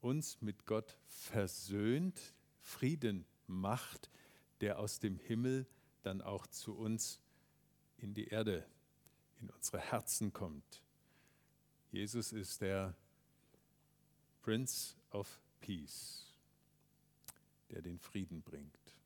uns 0.00 0.42
mit 0.42 0.66
Gott 0.66 0.98
versöhnt, 1.06 2.34
Frieden 2.58 3.24
macht, 3.46 4.10
der 4.60 4.80
aus 4.80 4.98
dem 4.98 5.16
Himmel 5.16 5.68
dann 6.02 6.20
auch 6.20 6.48
zu 6.48 6.74
uns 6.76 7.20
in 7.98 8.12
die 8.12 8.26
Erde, 8.26 8.66
in 9.40 9.50
unsere 9.50 9.78
Herzen 9.78 10.32
kommt. 10.32 10.82
Jesus 11.92 12.32
ist 12.32 12.60
der 12.60 12.96
Prince 14.42 14.96
of 15.12 15.40
Peace, 15.60 16.34
der 17.70 17.82
den 17.82 18.00
Frieden 18.00 18.42
bringt. 18.42 18.96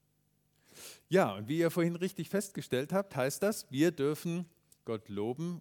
Ja, 1.10 1.34
und 1.34 1.48
wie 1.48 1.58
ihr 1.58 1.70
vorhin 1.70 1.96
richtig 1.96 2.30
festgestellt 2.30 2.94
habt, 2.94 3.14
heißt 3.14 3.42
das, 3.42 3.70
wir 3.70 3.90
dürfen 3.90 4.48
Gott 4.86 5.10
loben, 5.10 5.60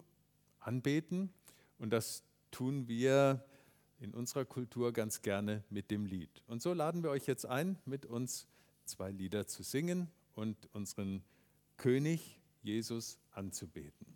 anbeten 0.58 1.34
und 1.76 1.90
das 1.90 2.24
tun 2.50 2.88
wir 2.88 3.44
in 4.00 4.14
unserer 4.14 4.44
Kultur 4.44 4.92
ganz 4.92 5.22
gerne 5.22 5.62
mit 5.70 5.90
dem 5.90 6.06
Lied. 6.06 6.42
Und 6.46 6.62
so 6.62 6.72
laden 6.72 7.02
wir 7.02 7.10
euch 7.10 7.26
jetzt 7.26 7.46
ein, 7.46 7.78
mit 7.84 8.06
uns 8.06 8.46
zwei 8.84 9.10
Lieder 9.10 9.46
zu 9.46 9.62
singen 9.62 10.10
und 10.34 10.56
unseren 10.74 11.22
König 11.76 12.40
Jesus 12.62 13.18
anzubeten. 13.30 14.06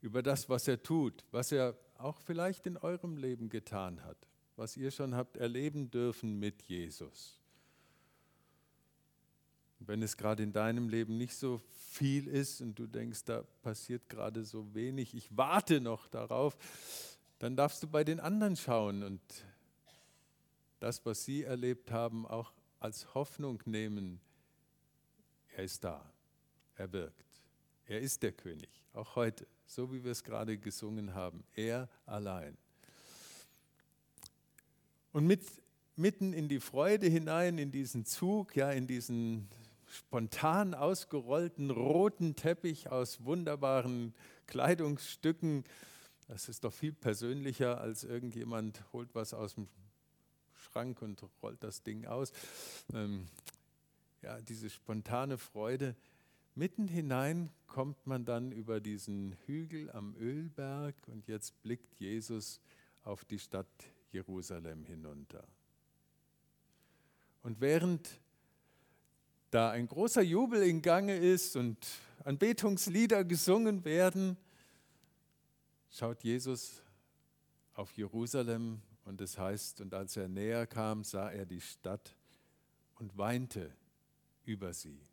Über 0.00 0.22
das, 0.22 0.48
was 0.48 0.68
er 0.68 0.82
tut, 0.82 1.24
was 1.30 1.52
er 1.52 1.76
auch 1.98 2.20
vielleicht 2.20 2.66
in 2.66 2.76
eurem 2.76 3.16
Leben 3.16 3.48
getan 3.48 4.04
hat, 4.04 4.28
was 4.56 4.76
ihr 4.76 4.90
schon 4.90 5.14
habt 5.14 5.36
erleben 5.36 5.90
dürfen 5.90 6.38
mit 6.38 6.62
Jesus. 6.62 7.40
Wenn 9.78 10.02
es 10.02 10.16
gerade 10.16 10.42
in 10.42 10.52
deinem 10.52 10.88
Leben 10.88 11.16
nicht 11.16 11.36
so 11.36 11.60
viel 11.90 12.28
ist 12.28 12.60
und 12.60 12.78
du 12.78 12.86
denkst, 12.86 13.24
da 13.24 13.42
passiert 13.62 14.08
gerade 14.08 14.44
so 14.44 14.74
wenig, 14.74 15.14
ich 15.14 15.36
warte 15.36 15.80
noch 15.80 16.08
darauf, 16.08 16.56
dann 17.38 17.56
darfst 17.56 17.82
du 17.82 17.86
bei 17.86 18.04
den 18.04 18.20
anderen 18.20 18.56
schauen 18.56 19.02
und 19.02 19.20
das, 20.80 21.04
was 21.04 21.24
sie 21.24 21.42
erlebt 21.42 21.90
haben, 21.90 22.26
auch 22.26 22.52
als 22.80 23.14
Hoffnung 23.14 23.62
nehmen. 23.66 24.20
Er 25.56 25.64
ist 25.64 25.84
da, 25.84 26.12
er 26.74 26.92
wirkt, 26.92 27.24
er 27.86 28.00
ist 28.00 28.22
der 28.22 28.32
König, 28.32 28.68
auch 28.92 29.16
heute 29.16 29.46
so 29.66 29.92
wie 29.92 30.02
wir 30.04 30.12
es 30.12 30.22
gerade 30.22 30.56
gesungen 30.58 31.14
haben. 31.14 31.44
Er 31.54 31.88
allein. 32.06 32.56
Und 35.12 35.26
mit, 35.26 35.42
mitten 35.96 36.32
in 36.32 36.48
die 36.48 36.60
Freude 36.60 37.06
hinein, 37.06 37.58
in 37.58 37.70
diesen 37.70 38.04
Zug, 38.04 38.54
ja, 38.54 38.70
in 38.70 38.86
diesen 38.86 39.48
spontan 39.96 40.74
ausgerollten 40.74 41.70
roten 41.70 42.36
Teppich 42.36 42.90
aus 42.90 43.24
wunderbaren 43.24 44.14
Kleidungsstücken. 44.46 45.64
Das 46.28 46.48
ist 46.48 46.64
doch 46.64 46.72
viel 46.72 46.92
persönlicher, 46.92 47.80
als 47.80 48.04
irgendjemand 48.04 48.84
holt 48.92 49.14
was 49.14 49.32
aus 49.32 49.54
dem 49.54 49.68
Schrank 50.54 51.02
und 51.02 51.22
rollt 51.42 51.62
das 51.62 51.82
Ding 51.82 52.06
aus. 52.06 52.32
Ähm, 52.92 53.26
ja, 54.22 54.40
diese 54.40 54.68
spontane 54.70 55.38
Freude. 55.38 55.96
Mitten 56.54 56.88
hinein 56.88 57.50
kommt 57.66 58.06
man 58.06 58.24
dann 58.24 58.50
über 58.52 58.80
diesen 58.80 59.36
Hügel 59.46 59.90
am 59.92 60.14
Ölberg 60.16 60.94
und 61.06 61.28
jetzt 61.28 61.62
blickt 61.62 61.94
Jesus 62.00 62.60
auf 63.02 63.24
die 63.24 63.38
Stadt 63.38 63.66
Jerusalem 64.10 64.84
hinunter. 64.84 65.46
Und 67.42 67.60
während 67.60 68.20
da 69.50 69.70
ein 69.70 69.86
großer 69.86 70.22
Jubel 70.22 70.62
in 70.62 70.82
Gange 70.82 71.16
ist 71.16 71.56
und 71.56 71.78
Anbetungslieder 72.24 73.24
gesungen 73.24 73.84
werden, 73.84 74.36
schaut 75.90 76.24
Jesus 76.24 76.82
auf 77.74 77.92
Jerusalem 77.92 78.82
und 79.04 79.20
es 79.20 79.38
heißt, 79.38 79.80
und 79.80 79.94
als 79.94 80.16
er 80.16 80.28
näher 80.28 80.66
kam, 80.66 81.04
sah 81.04 81.30
er 81.30 81.46
die 81.46 81.60
Stadt 81.60 82.16
und 82.96 83.16
weinte 83.16 83.72
über 84.44 84.72
sie 84.72 85.06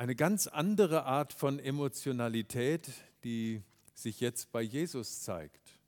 eine 0.00 0.16
ganz 0.16 0.46
andere 0.46 1.04
Art 1.04 1.34
von 1.34 1.58
Emotionalität, 1.58 2.90
die 3.22 3.62
sich 3.92 4.18
jetzt 4.18 4.50
bei 4.50 4.62
Jesus 4.62 5.20
zeigt. 5.20 5.78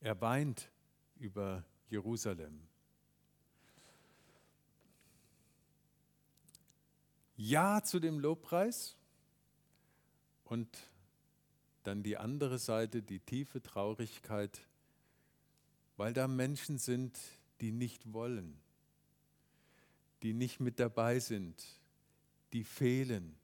Er 0.00 0.20
weint 0.20 0.70
über 1.18 1.64
Jerusalem. 1.88 2.60
Ja 7.36 7.82
zu 7.82 8.00
dem 8.00 8.18
Lobpreis 8.18 8.96
und 10.44 10.68
dann 11.82 12.02
die 12.02 12.16
andere 12.16 12.58
Seite, 12.58 13.02
die 13.02 13.20
tiefe 13.20 13.62
Traurigkeit, 13.62 14.66
weil 15.96 16.12
da 16.12 16.28
Menschen 16.28 16.78
sind, 16.78 17.18
die 17.60 17.72
nicht 17.72 18.12
wollen 18.12 18.62
die 20.22 20.32
nicht 20.32 20.60
mit 20.60 20.78
dabei 20.78 21.18
sind, 21.18 21.62
die 22.52 22.64
fehlen. 22.64 23.36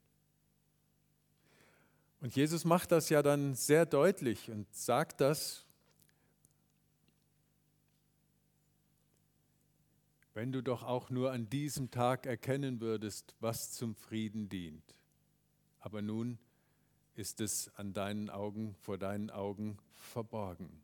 Und 2.20 2.34
Jesus 2.34 2.64
macht 2.64 2.92
das 2.92 3.08
ja 3.08 3.22
dann 3.22 3.54
sehr 3.54 3.86
deutlich 3.86 4.50
und 4.50 4.72
sagt 4.74 5.20
das, 5.20 5.64
wenn 10.38 10.52
du 10.52 10.62
doch 10.62 10.84
auch 10.84 11.10
nur 11.10 11.32
an 11.32 11.50
diesem 11.50 11.90
Tag 11.90 12.24
erkennen 12.24 12.80
würdest, 12.80 13.34
was 13.40 13.72
zum 13.72 13.96
Frieden 13.96 14.48
dient. 14.48 14.94
Aber 15.80 16.00
nun 16.00 16.38
ist 17.16 17.40
es 17.40 17.72
an 17.74 17.92
deinen 17.92 18.30
Augen, 18.30 18.76
vor 18.76 18.98
deinen 18.98 19.30
Augen 19.30 19.78
verborgen. 19.96 20.80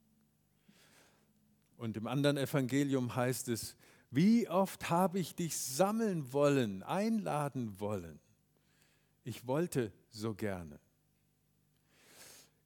Und 1.76 1.96
im 1.96 2.08
anderen 2.08 2.36
Evangelium 2.36 3.14
heißt 3.14 3.46
es, 3.46 3.76
wie 4.10 4.48
oft 4.48 4.90
habe 4.90 5.20
ich 5.20 5.36
dich 5.36 5.56
sammeln 5.56 6.32
wollen, 6.32 6.82
einladen 6.82 7.78
wollen. 7.78 8.18
Ich 9.22 9.46
wollte 9.46 9.92
so 10.10 10.34
gerne. 10.34 10.80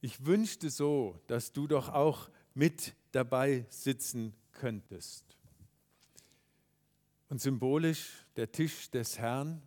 Ich 0.01 0.25
wünschte 0.25 0.71
so, 0.71 1.21
dass 1.27 1.51
du 1.51 1.67
doch 1.67 1.89
auch 1.89 2.31
mit 2.55 2.95
dabei 3.11 3.67
sitzen 3.69 4.33
könntest. 4.53 5.28
Und 7.29 7.39
symbolisch 7.39 8.09
der 8.35 8.51
Tisch 8.51 8.89
des 8.89 9.19
Herrn, 9.19 9.61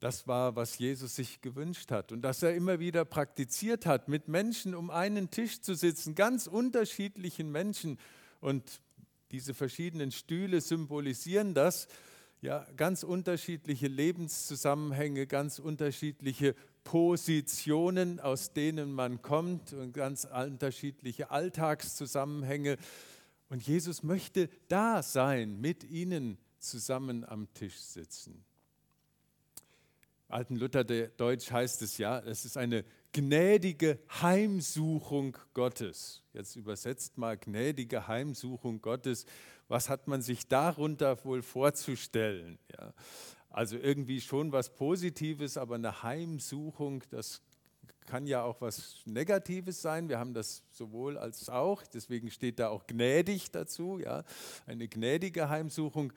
das 0.00 0.26
war, 0.26 0.56
was 0.56 0.78
Jesus 0.78 1.14
sich 1.14 1.40
gewünscht 1.42 1.90
hat 1.90 2.10
und 2.10 2.22
das 2.22 2.42
er 2.42 2.54
immer 2.54 2.80
wieder 2.80 3.04
praktiziert 3.04 3.86
hat, 3.86 4.08
mit 4.08 4.28
Menschen 4.28 4.74
um 4.74 4.90
einen 4.90 5.30
Tisch 5.30 5.60
zu 5.60 5.74
sitzen, 5.74 6.14
ganz 6.14 6.46
unterschiedlichen 6.46 7.52
Menschen. 7.52 7.98
Und 8.40 8.80
diese 9.30 9.54
verschiedenen 9.54 10.10
Stühle 10.10 10.60
symbolisieren 10.60 11.54
das, 11.54 11.86
ja, 12.40 12.66
ganz 12.76 13.02
unterschiedliche 13.02 13.86
Lebenszusammenhänge, 13.86 15.26
ganz 15.26 15.58
unterschiedliche 15.58 16.56
Positionen, 16.84 18.18
aus 18.18 18.54
denen 18.54 18.92
man 18.92 19.20
kommt 19.20 19.74
und 19.74 19.92
ganz 19.92 20.24
unterschiedliche 20.24 21.30
Alltagszusammenhänge. 21.30 22.78
Und 23.50 23.66
Jesus 23.66 24.02
möchte 24.04 24.48
da 24.68 25.02
sein, 25.02 25.60
mit 25.60 25.84
ihnen 25.84 26.38
zusammen 26.60 27.24
am 27.24 27.52
Tisch 27.52 27.78
sitzen. 27.78 28.44
Alten 30.28 30.54
Lutherdeutsch 30.54 31.50
heißt 31.50 31.82
es 31.82 31.98
ja, 31.98 32.20
es 32.20 32.44
ist 32.44 32.56
eine 32.56 32.84
gnädige 33.12 33.98
Heimsuchung 34.22 35.36
Gottes. 35.52 36.22
Jetzt 36.32 36.54
übersetzt 36.54 37.18
mal 37.18 37.36
gnädige 37.36 38.06
Heimsuchung 38.06 38.80
Gottes. 38.80 39.26
was 39.66 39.88
hat 39.88 40.06
man 40.06 40.22
sich 40.22 40.46
darunter 40.46 41.24
wohl 41.24 41.42
vorzustellen? 41.42 42.58
Ja, 42.72 42.94
also 43.48 43.76
irgendwie 43.76 44.20
schon 44.20 44.52
was 44.52 44.72
Positives, 44.72 45.56
aber 45.56 45.74
eine 45.74 46.04
Heimsuchung, 46.04 47.02
das 47.10 47.42
kann 48.10 48.26
ja 48.26 48.42
auch 48.42 48.60
was 48.60 49.02
Negatives 49.04 49.82
sein. 49.82 50.08
Wir 50.08 50.18
haben 50.18 50.34
das 50.34 50.64
sowohl 50.72 51.16
als 51.16 51.48
auch, 51.48 51.86
deswegen 51.86 52.28
steht 52.32 52.58
da 52.58 52.68
auch 52.68 52.88
gnädig 52.88 53.52
dazu, 53.52 54.00
ja, 54.00 54.24
eine 54.66 54.88
gnädige 54.88 55.48
Heimsuchung. 55.48 56.12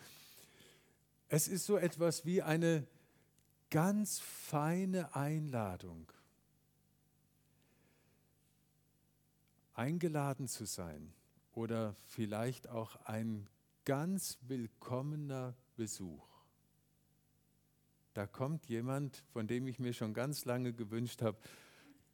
Es 1.29 1.47
ist 1.47 1.67
so 1.67 1.77
etwas 1.77 2.25
wie 2.25 2.41
eine 2.41 2.87
ganz 3.69 4.17
feine 4.17 5.15
Einladung, 5.15 6.11
eingeladen 9.75 10.47
zu 10.47 10.65
sein 10.65 11.13
oder 11.53 11.95
vielleicht 12.07 12.69
auch 12.69 12.95
ein 13.05 13.47
ganz 13.85 14.39
willkommener 14.47 15.53
Besuch. 15.75 16.27
Da 18.15 18.25
kommt 18.25 18.65
jemand, 18.65 19.23
von 19.31 19.45
dem 19.45 19.67
ich 19.67 19.77
mir 19.77 19.93
schon 19.93 20.15
ganz 20.15 20.45
lange 20.45 20.73
gewünscht 20.73 21.21
habe, 21.21 21.37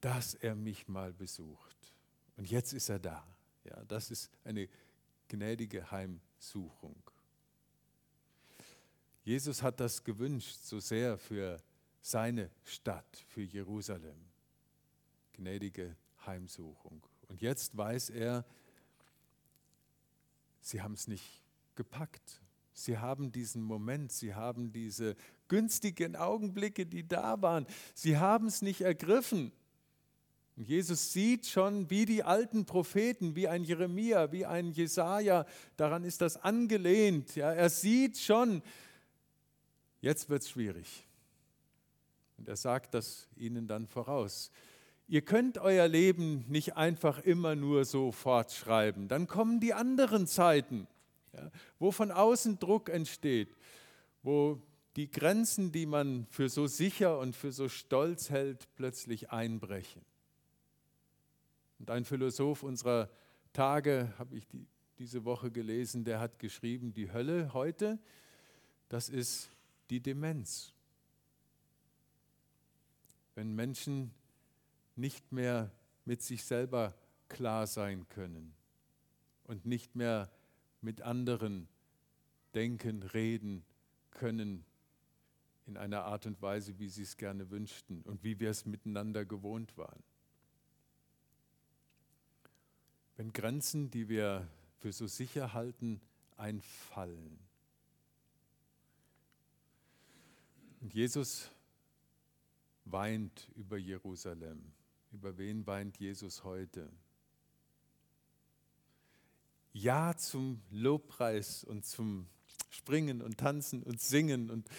dass 0.01 0.33
er 0.35 0.55
mich 0.55 0.87
mal 0.87 1.13
besucht. 1.13 1.93
Und 2.37 2.49
jetzt 2.49 2.73
ist 2.73 2.89
er 2.89 2.99
da. 2.99 3.25
Ja, 3.65 3.83
das 3.85 4.11
ist 4.11 4.29
eine 4.43 4.69
gnädige 5.27 5.91
Heimsuchung. 5.91 7.01
Jesus 9.23 9.61
hat 9.61 9.79
das 9.79 10.03
gewünscht 10.03 10.57
so 10.63 10.79
sehr 10.79 11.17
für 11.17 11.61
seine 12.01 12.49
Stadt, 12.63 13.23
für 13.27 13.41
Jerusalem. 13.41 14.17
Gnädige 15.33 15.95
Heimsuchung. 16.25 17.05
Und 17.27 17.41
jetzt 17.41 17.77
weiß 17.77 18.09
er, 18.09 18.45
sie 20.61 20.81
haben 20.81 20.93
es 20.93 21.07
nicht 21.07 21.43
gepackt. 21.75 22.41
Sie 22.73 22.97
haben 22.97 23.31
diesen 23.31 23.61
Moment, 23.61 24.11
sie 24.11 24.33
haben 24.33 24.71
diese 24.71 25.15
günstigen 25.47 26.15
Augenblicke, 26.15 26.85
die 26.85 27.07
da 27.07 27.41
waren. 27.41 27.67
Sie 27.93 28.17
haben 28.17 28.47
es 28.47 28.61
nicht 28.61 28.81
ergriffen. 28.81 29.51
Und 30.59 30.67
Jesus 30.67 31.11
sieht 31.11 31.47
schon, 31.47 31.89
wie 31.89 32.05
die 32.05 32.21
alten 32.21 32.65
Propheten, 32.65 33.35
wie 33.35 33.47
ein 33.47 33.63
Jeremia, 33.63 34.31
wie 34.31 34.45
ein 34.45 34.71
Jesaja, 34.71 35.47
daran 35.77 36.03
ist 36.03 36.21
das 36.21 36.37
angelehnt. 36.37 37.35
Ja, 37.35 37.51
er 37.51 37.69
sieht 37.69 38.19
schon, 38.19 38.61
Jetzt 40.01 40.29
wird 40.29 40.43
es 40.43 40.49
schwierig. 40.49 41.05
Und 42.37 42.47
er 42.47 42.55
sagt 42.55 42.93
das 42.93 43.27
ihnen 43.35 43.67
dann 43.67 43.87
voraus. 43.87 44.49
Ihr 45.07 45.21
könnt 45.21 45.57
euer 45.57 45.87
Leben 45.87 46.45
nicht 46.47 46.77
einfach 46.77 47.19
immer 47.19 47.55
nur 47.55 47.83
so 47.83 48.11
fortschreiben. 48.11 49.07
Dann 49.07 49.27
kommen 49.27 49.59
die 49.59 49.73
anderen 49.73 50.27
Zeiten, 50.27 50.87
ja, 51.33 51.51
wo 51.79 51.91
von 51.91 52.11
außen 52.11 52.59
Druck 52.59 52.89
entsteht, 52.89 53.55
wo 54.23 54.61
die 54.95 55.11
Grenzen, 55.11 55.71
die 55.71 55.85
man 55.85 56.27
für 56.29 56.47
so 56.47 56.67
sicher 56.67 57.19
und 57.19 57.35
für 57.35 57.51
so 57.51 57.67
stolz 57.67 58.29
hält, 58.29 58.67
plötzlich 58.75 59.31
einbrechen. 59.31 60.01
Und 61.79 61.89
ein 61.89 62.05
Philosoph 62.05 62.63
unserer 62.63 63.09
Tage, 63.53 64.13
habe 64.17 64.35
ich 64.35 64.47
die, 64.47 64.67
diese 64.99 65.25
Woche 65.25 65.49
gelesen, 65.49 66.03
der 66.03 66.19
hat 66.19 66.39
geschrieben, 66.39 66.93
die 66.93 67.11
Hölle 67.11 67.53
heute, 67.53 67.99
das 68.89 69.09
ist 69.09 69.49
die 69.89 70.01
Demenz. 70.01 70.73
Wenn 73.35 73.55
Menschen 73.55 74.11
nicht 74.95 75.31
mehr 75.31 75.71
mit 76.05 76.21
sich 76.21 76.43
selber 76.43 76.93
klar 77.29 77.65
sein 77.65 78.07
können 78.09 78.53
und 79.45 79.65
nicht 79.65 79.95
mehr 79.95 80.29
mit 80.81 81.01
anderen 81.01 81.67
denken, 82.53 83.03
reden 83.03 83.63
können 84.11 84.65
in 85.65 85.77
einer 85.77 86.03
Art 86.03 86.25
und 86.25 86.41
Weise, 86.41 86.77
wie 86.79 86.89
sie 86.89 87.03
es 87.03 87.15
gerne 87.15 87.49
wünschten 87.51 88.01
und 88.01 88.23
wie 88.23 88.39
wir 88.39 88.49
es 88.49 88.65
miteinander 88.65 89.23
gewohnt 89.23 89.77
waren. 89.77 90.03
Wenn 93.19 93.33
Grenzen, 93.33 93.91
die 93.91 94.07
wir 94.07 94.47
für 94.77 94.93
so 94.93 95.05
sicher 95.05 95.51
halten, 95.51 95.99
einfallen 96.37 97.37
Und 100.79 100.93
Jesus 100.93 101.51
weint 102.85 103.49
über 103.57 103.75
Jerusalem. 103.75 104.71
Über 105.11 105.37
wen 105.37 105.67
weint 105.67 105.97
Jesus 105.97 106.45
heute? 106.45 106.89
Ja 109.73 110.15
zum 110.15 110.61
Lobpreis 110.71 111.65
und 111.65 111.85
zum 111.85 112.25
Springen 112.69 113.21
und 113.21 113.37
Tanzen 113.37 113.83
und 113.83 113.99
Singen 113.99 114.49
und 114.49 114.69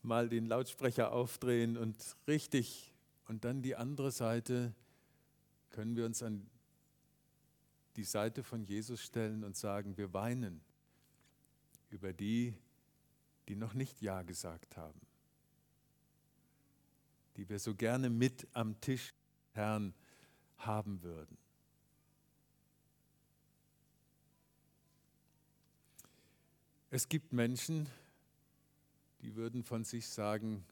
mal 0.00 0.30
den 0.30 0.46
Lautsprecher 0.46 1.12
aufdrehen 1.12 1.76
und 1.76 1.94
richtig. 2.26 2.94
Und 3.28 3.44
dann 3.44 3.60
die 3.60 3.76
andere 3.76 4.12
Seite, 4.12 4.74
können 5.68 5.94
wir 5.94 6.06
uns 6.06 6.22
an 6.22 6.48
die 7.96 8.04
Seite 8.04 8.42
von 8.42 8.64
Jesus 8.64 9.02
stellen 9.02 9.44
und 9.44 9.56
sagen, 9.56 9.96
wir 9.96 10.12
weinen 10.12 10.60
über 11.90 12.12
die, 12.12 12.54
die 13.48 13.56
noch 13.56 13.74
nicht 13.74 14.00
Ja 14.00 14.22
gesagt 14.22 14.76
haben, 14.76 15.00
die 17.36 17.48
wir 17.48 17.58
so 17.58 17.74
gerne 17.74 18.10
mit 18.10 18.48
am 18.52 18.80
Tisch, 18.80 19.14
Herrn, 19.52 19.94
haben 20.58 21.02
würden. 21.02 21.36
Es 26.90 27.08
gibt 27.08 27.32
Menschen, 27.32 27.88
die 29.20 29.34
würden 29.34 29.64
von 29.64 29.84
sich 29.84 30.08
sagen, 30.08 30.64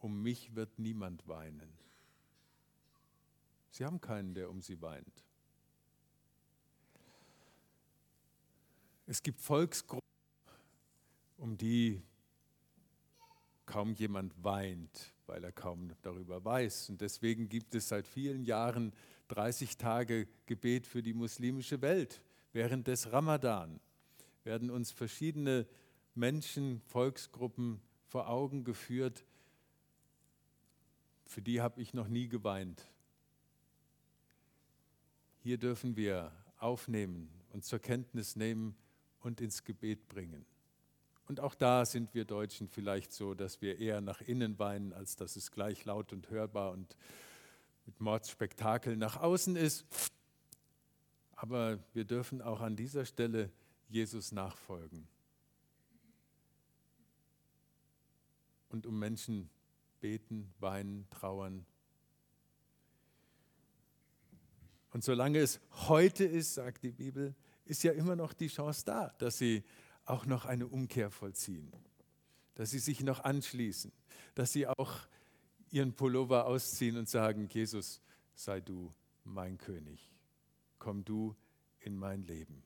um 0.00 0.22
mich 0.22 0.54
wird 0.54 0.78
niemand 0.78 1.26
weinen. 1.28 1.72
Sie 3.70 3.84
haben 3.86 4.00
keinen, 4.00 4.34
der 4.34 4.50
um 4.50 4.60
sie 4.60 4.82
weint. 4.82 5.24
Es 9.06 9.22
gibt 9.22 9.40
Volksgruppen, 9.40 10.00
um 11.36 11.56
die 11.56 12.02
kaum 13.66 13.94
jemand 13.94 14.32
weint, 14.42 15.14
weil 15.26 15.42
er 15.42 15.52
kaum 15.52 15.92
darüber 16.02 16.44
weiß. 16.44 16.90
Und 16.90 17.00
deswegen 17.00 17.48
gibt 17.48 17.74
es 17.74 17.88
seit 17.88 18.06
vielen 18.06 18.44
Jahren 18.44 18.92
30 19.28 19.76
Tage 19.76 20.28
Gebet 20.46 20.86
für 20.86 21.02
die 21.02 21.14
muslimische 21.14 21.80
Welt. 21.80 22.22
Während 22.52 22.86
des 22.86 23.12
Ramadan 23.12 23.80
werden 24.44 24.70
uns 24.70 24.92
verschiedene 24.92 25.66
Menschen, 26.14 26.80
Volksgruppen 26.86 27.80
vor 28.06 28.28
Augen 28.28 28.64
geführt, 28.64 29.24
für 31.24 31.40
die 31.40 31.62
habe 31.62 31.80
ich 31.80 31.94
noch 31.94 32.08
nie 32.08 32.28
geweint. 32.28 32.86
Hier 35.38 35.56
dürfen 35.56 35.96
wir 35.96 36.30
aufnehmen 36.58 37.30
und 37.50 37.64
zur 37.64 37.78
Kenntnis 37.78 38.36
nehmen 38.36 38.76
und 39.22 39.40
ins 39.40 39.64
Gebet 39.64 40.08
bringen. 40.08 40.44
Und 41.28 41.40
auch 41.40 41.54
da 41.54 41.86
sind 41.86 42.14
wir 42.14 42.24
Deutschen 42.24 42.68
vielleicht 42.68 43.12
so, 43.12 43.34
dass 43.34 43.62
wir 43.62 43.78
eher 43.78 44.00
nach 44.00 44.20
innen 44.20 44.58
weinen, 44.58 44.92
als 44.92 45.16
dass 45.16 45.36
es 45.36 45.50
gleich 45.50 45.84
laut 45.84 46.12
und 46.12 46.28
hörbar 46.30 46.72
und 46.72 46.96
mit 47.86 48.00
Mordspektakel 48.00 48.96
nach 48.96 49.16
außen 49.16 49.56
ist. 49.56 49.86
Aber 51.34 51.78
wir 51.94 52.04
dürfen 52.04 52.42
auch 52.42 52.60
an 52.60 52.76
dieser 52.76 53.04
Stelle 53.04 53.50
Jesus 53.88 54.32
nachfolgen 54.32 55.08
und 58.68 58.86
um 58.86 58.98
Menschen 58.98 59.50
beten, 60.00 60.52
weinen, 60.58 61.08
trauern. 61.10 61.64
Und 64.90 65.04
solange 65.04 65.38
es 65.38 65.60
heute 65.88 66.24
ist, 66.24 66.54
sagt 66.54 66.82
die 66.82 66.90
Bibel, 66.90 67.34
ist 67.72 67.84
ja 67.84 67.92
immer 67.92 68.16
noch 68.16 68.34
die 68.34 68.48
Chance 68.48 68.84
da, 68.84 69.14
dass 69.16 69.38
sie 69.38 69.64
auch 70.04 70.26
noch 70.26 70.44
eine 70.44 70.66
Umkehr 70.66 71.10
vollziehen, 71.10 71.72
dass 72.54 72.70
sie 72.70 72.78
sich 72.78 73.00
noch 73.00 73.20
anschließen, 73.20 73.90
dass 74.34 74.52
sie 74.52 74.66
auch 74.66 74.98
ihren 75.70 75.94
Pullover 75.94 76.44
ausziehen 76.44 76.98
und 76.98 77.08
sagen, 77.08 77.48
Jesus, 77.48 78.02
sei 78.34 78.60
du 78.60 78.92
mein 79.24 79.56
König, 79.56 80.12
komm 80.78 81.02
du 81.02 81.34
in 81.80 81.96
mein 81.96 82.24
Leben. 82.24 82.62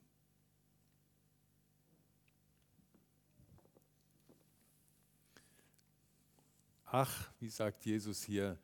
Ach, 6.86 7.30
wie 7.38 7.48
sagt 7.48 7.84
Jesus 7.84 8.24
hier, 8.24 8.58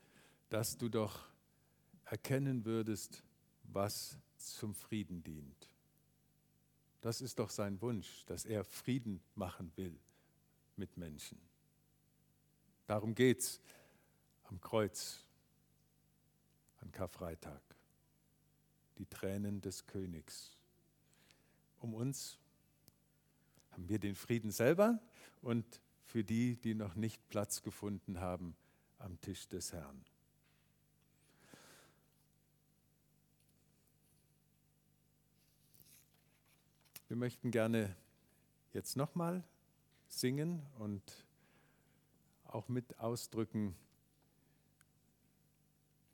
dass 0.48 0.76
du 0.76 0.88
doch 0.88 1.20
erkennen 2.04 2.64
würdest, 2.64 3.22
was 3.62 4.18
zum 4.38 4.74
Frieden 4.74 5.22
dient. 5.22 5.71
Das 7.02 7.20
ist 7.20 7.40
doch 7.40 7.50
sein 7.50 7.80
Wunsch, 7.82 8.24
dass 8.26 8.44
er 8.46 8.64
Frieden 8.64 9.20
machen 9.34 9.72
will 9.76 9.98
mit 10.76 10.96
Menschen. 10.96 11.38
Darum 12.86 13.14
geht 13.14 13.40
es 13.40 13.60
am 14.44 14.60
Kreuz, 14.60 15.18
an 16.80 16.90
Karfreitag. 16.92 17.60
Die 18.98 19.06
Tränen 19.06 19.60
des 19.60 19.84
Königs, 19.86 20.56
um 21.80 21.92
uns 21.94 22.38
haben 23.72 23.88
wir 23.88 23.98
den 23.98 24.14
Frieden 24.14 24.52
selber 24.52 25.00
und 25.40 25.80
für 26.04 26.22
die, 26.22 26.56
die 26.56 26.74
noch 26.74 26.94
nicht 26.94 27.28
Platz 27.30 27.62
gefunden 27.62 28.20
haben 28.20 28.54
am 28.98 29.20
Tisch 29.20 29.48
des 29.48 29.72
Herrn. 29.72 30.04
Wir 37.12 37.18
möchten 37.18 37.50
gerne 37.50 37.94
jetzt 38.72 38.96
nochmal 38.96 39.44
singen 40.08 40.62
und 40.78 41.02
auch 42.44 42.70
mit 42.70 42.98
ausdrücken, 43.00 43.76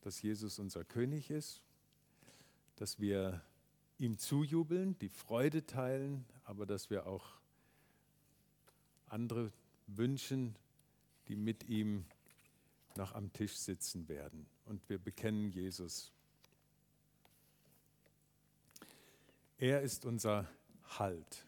dass 0.00 0.20
Jesus 0.20 0.58
unser 0.58 0.82
König 0.82 1.30
ist, 1.30 1.62
dass 2.74 2.98
wir 2.98 3.40
ihm 3.98 4.18
zujubeln, 4.18 4.98
die 4.98 5.08
Freude 5.08 5.64
teilen, 5.64 6.26
aber 6.42 6.66
dass 6.66 6.90
wir 6.90 7.06
auch 7.06 7.38
andere 9.06 9.52
wünschen, 9.86 10.56
die 11.28 11.36
mit 11.36 11.68
ihm 11.68 12.06
noch 12.96 13.14
am 13.14 13.32
Tisch 13.32 13.56
sitzen 13.56 14.08
werden. 14.08 14.48
Und 14.64 14.88
wir 14.88 14.98
bekennen 14.98 15.52
Jesus. 15.52 16.10
Er 19.58 19.82
ist 19.82 20.04
unser 20.04 20.48
Halt. 20.88 21.47